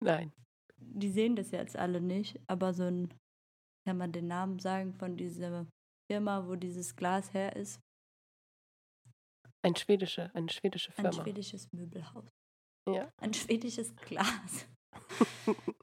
Nein. 0.03 0.31
Die 0.93 1.09
sehen 1.09 1.35
das 1.35 1.51
jetzt 1.51 1.75
alle 1.75 2.01
nicht, 2.01 2.39
aber 2.47 2.73
so 2.73 2.83
ein, 2.83 3.13
kann 3.85 3.97
man 3.97 4.11
den 4.11 4.27
Namen 4.27 4.59
sagen 4.59 4.93
von 4.93 5.17
dieser 5.17 5.67
Firma, 6.09 6.47
wo 6.47 6.55
dieses 6.55 6.95
Glas 6.95 7.33
her 7.33 7.55
ist? 7.55 7.79
Ein 9.65 9.75
schwedische, 9.75 10.33
eine 10.33 10.49
schwedische 10.49 10.91
Ein 10.91 10.95
Firma. 10.95 11.23
schwedisches 11.23 11.71
Möbelhaus. 11.71 12.29
Ja. 12.89 13.09
Ein 13.21 13.33
schwedisches 13.33 13.95
Glas. 13.95 14.67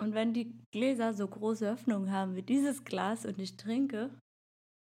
und 0.00 0.14
wenn 0.14 0.34
die 0.34 0.54
Gläser 0.72 1.14
so 1.14 1.26
große 1.26 1.70
Öffnungen 1.70 2.12
haben 2.12 2.36
wie 2.36 2.42
dieses 2.42 2.84
Glas 2.84 3.24
und 3.24 3.38
ich 3.38 3.56
trinke, 3.56 4.10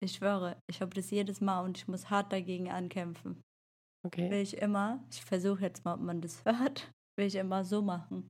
ich 0.02 0.14
schwöre, 0.14 0.58
ich 0.70 0.80
habe 0.80 0.94
das 0.94 1.10
jedes 1.10 1.40
Mal 1.40 1.60
und 1.60 1.76
ich 1.76 1.86
muss 1.86 2.08
hart 2.08 2.32
dagegen 2.32 2.70
ankämpfen. 2.70 3.42
Okay. 4.06 4.30
Will 4.30 4.40
ich 4.40 4.56
immer, 4.56 5.04
ich 5.10 5.22
versuche 5.22 5.60
jetzt 5.60 5.84
mal, 5.84 5.94
ob 5.94 6.00
man 6.00 6.22
das 6.22 6.42
hört, 6.46 6.90
will 7.18 7.26
ich 7.26 7.34
immer 7.34 7.64
so 7.64 7.82
machen. 7.82 8.26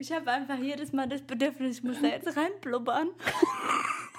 Ich 0.00 0.12
habe 0.12 0.30
einfach 0.30 0.58
jedes 0.58 0.92
Mal 0.92 1.08
das 1.08 1.22
Bedürfnis, 1.22 1.78
ich 1.78 1.84
muss 1.84 2.00
da 2.00 2.08
jetzt 2.08 2.36
reinblubbern. 2.36 3.10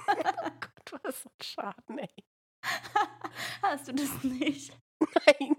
Gott, 0.06 1.04
was 1.04 1.26
ein 1.26 1.32
Schaden, 1.42 1.98
ey. 2.00 2.24
Hast 3.62 3.88
du 3.88 3.94
das 3.94 4.24
nicht? 4.24 4.78
Nein. 5.00 5.56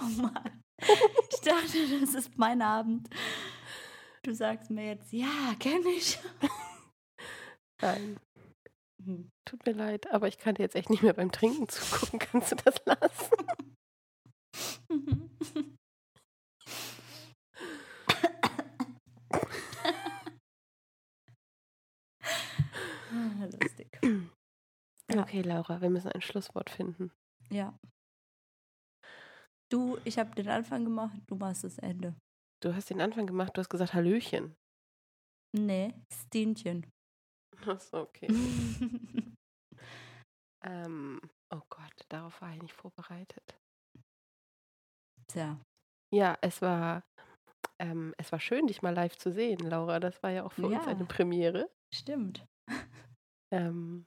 Oh 0.00 0.22
Mann. 0.22 0.62
Ich 0.80 1.40
dachte, 1.40 2.00
das 2.00 2.14
ist 2.14 2.38
mein 2.38 2.62
Abend. 2.62 3.08
Du 4.22 4.34
sagst 4.34 4.70
mir 4.70 4.86
jetzt, 4.86 5.12
ja, 5.12 5.54
kenne 5.58 5.88
ich. 5.90 6.18
Nein. 7.80 8.18
Hm. 9.04 9.30
Tut 9.44 9.64
mir 9.66 9.72
leid, 9.72 10.10
aber 10.10 10.28
ich 10.28 10.38
kann 10.38 10.54
dir 10.56 10.62
jetzt 10.62 10.74
echt 10.76 10.90
nicht 10.90 11.02
mehr 11.02 11.14
beim 11.14 11.32
Trinken 11.32 11.68
zugucken. 11.68 12.18
Kannst 12.18 12.52
du 12.52 12.56
das 12.56 12.76
lassen? 12.84 13.46
Ah, 23.12 23.44
Lustig. 23.60 23.88
Okay, 25.10 25.40
Laura, 25.40 25.80
wir 25.80 25.88
müssen 25.88 26.12
ein 26.12 26.20
Schlusswort 26.20 26.68
finden. 26.68 27.10
Ja. 27.50 27.74
Du, 29.72 29.96
ich 30.04 30.18
habe 30.18 30.34
den 30.34 30.48
Anfang 30.48 30.84
gemacht, 30.84 31.16
du 31.28 31.34
machst 31.34 31.64
das 31.64 31.78
Ende. 31.78 32.14
Du 32.62 32.74
hast 32.74 32.90
den 32.90 33.00
Anfang 33.00 33.26
gemacht, 33.26 33.56
du 33.56 33.60
hast 33.60 33.70
gesagt 33.70 33.94
Hallöchen. 33.94 34.54
Nee, 35.56 35.94
Stinchen. 36.12 36.86
Achso, 37.66 38.02
okay. 38.02 38.28
ähm, 40.64 41.20
oh 41.50 41.60
Gott, 41.68 41.92
darauf 42.08 42.40
war 42.40 42.54
ich 42.54 42.62
nicht 42.62 42.74
vorbereitet. 42.74 43.58
Tja, 45.28 45.58
Ja, 46.14 46.38
es 46.40 46.62
war, 46.62 47.02
ähm, 47.78 48.14
es 48.16 48.32
war 48.32 48.40
schön, 48.40 48.66
dich 48.66 48.80
mal 48.82 48.94
live 48.94 49.16
zu 49.16 49.32
sehen, 49.32 49.58
Laura. 49.60 50.00
Das 50.00 50.22
war 50.22 50.30
ja 50.30 50.44
auch 50.44 50.52
für 50.52 50.66
uns 50.66 50.74
Ja. 50.84 50.86
eine 50.86 51.04
Premiere. 51.04 51.70
stimmt. 51.94 52.44
Ähm, 53.50 54.04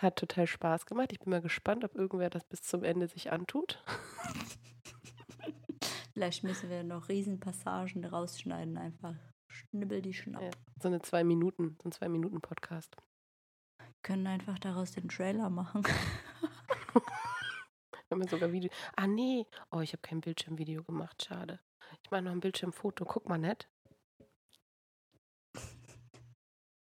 hat 0.00 0.16
total 0.16 0.46
Spaß 0.46 0.86
gemacht. 0.86 1.12
Ich 1.12 1.18
bin 1.20 1.28
mal 1.28 1.42
gespannt, 1.42 1.84
ob 1.84 1.94
irgendwer 1.94 2.30
das 2.30 2.42
bis 2.44 2.62
zum 2.62 2.82
Ende 2.82 3.08
sich 3.08 3.30
antut. 3.30 3.84
Vielleicht 6.14 6.44
müssen 6.44 6.70
wir 6.70 6.82
noch 6.82 7.10
Riesenpassagen 7.10 8.06
rausschneiden, 8.06 8.78
einfach. 8.78 9.16
Schnibbel 9.54 10.02
die 10.02 10.14
Schnapp. 10.14 10.42
Ja. 10.42 10.50
So 10.80 10.88
eine 10.88 11.00
zwei 11.02 11.24
Minuten, 11.24 11.76
so 11.82 11.88
ein 11.88 11.92
zwei 11.92 12.08
Minuten 12.08 12.40
Podcast. 12.40 12.96
Können 14.02 14.26
einfach 14.26 14.58
daraus 14.58 14.92
den 14.92 15.08
Trailer 15.08 15.48
machen. 15.48 15.82
Wenn 18.08 18.18
man 18.18 18.28
sogar 18.28 18.52
Video. 18.52 18.70
Ah 18.96 19.06
nee, 19.06 19.46
oh, 19.70 19.80
ich 19.80 19.92
habe 19.92 20.02
kein 20.02 20.20
Bildschirmvideo 20.20 20.82
gemacht. 20.82 21.24
Schade. 21.24 21.60
Ich 22.02 22.10
mache 22.10 22.22
noch 22.22 22.32
ein 22.32 22.40
Bildschirmfoto. 22.40 23.04
Guck 23.04 23.28
mal 23.28 23.38
nett. 23.38 23.68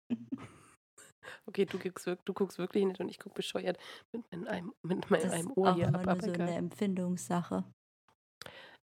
Okay, 1.47 1.65
du 1.65 1.80
guckst, 1.80 2.07
du 2.07 2.34
guckst 2.34 2.59
wirklich 2.59 2.86
nicht 2.86 3.01
und 3.01 3.09
ich 3.09 3.19
gucke 3.19 3.36
bescheuert 3.36 3.78
mit, 4.13 4.26
in 4.30 4.47
einem, 4.47 4.74
mit 4.84 5.09
meinem 5.09 5.24
Das 5.24 5.39
ist 5.41 5.57
Ohr 5.57 5.72
auch 5.72 5.76
hier 5.76 5.88
ab. 5.88 5.93
nur 5.93 6.07
aber 6.07 6.22
so 6.22 6.32
eine 6.32 6.55
Empfindungssache. 6.55 7.65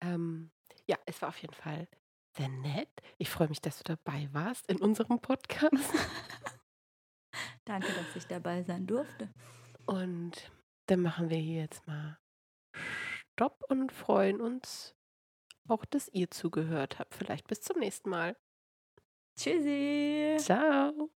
Ähm, 0.03 0.51
ja, 0.87 0.99
es 1.07 1.23
war 1.23 1.31
auf 1.31 1.39
jeden 1.39 1.55
Fall 1.55 1.89
sehr 2.37 2.49
nett. 2.49 2.91
Ich 3.19 3.31
freue 3.31 3.49
mich, 3.49 3.61
dass 3.61 3.79
du 3.79 3.85
dabei 3.85 4.29
warst 4.33 4.67
in 4.69 4.81
unserem 4.81 5.21
Podcast. 5.21 5.73
Danke, 7.65 7.89
dass 7.93 8.17
ich 8.17 8.27
dabei 8.27 8.63
sein 8.63 8.87
durfte. 8.87 9.33
Und 9.87 10.51
dann 10.87 11.03
machen 11.03 11.31
wir 11.31 11.39
hier 11.39 11.63
jetzt 11.63 11.87
mal 11.87 12.19
Stopp 13.33 13.65
und 13.69 13.93
freuen 13.93 14.41
uns 14.41 14.95
auch, 15.69 15.85
dass 15.85 16.09
ihr 16.09 16.31
zugehört 16.31 16.99
habt. 16.99 17.15
Vielleicht 17.15 17.47
bis 17.49 17.61
zum 17.61 17.79
nächsten 17.79 18.11
Mal. 18.11 18.37
Tschüssi. 19.37 20.37
Ciao. 20.39 21.11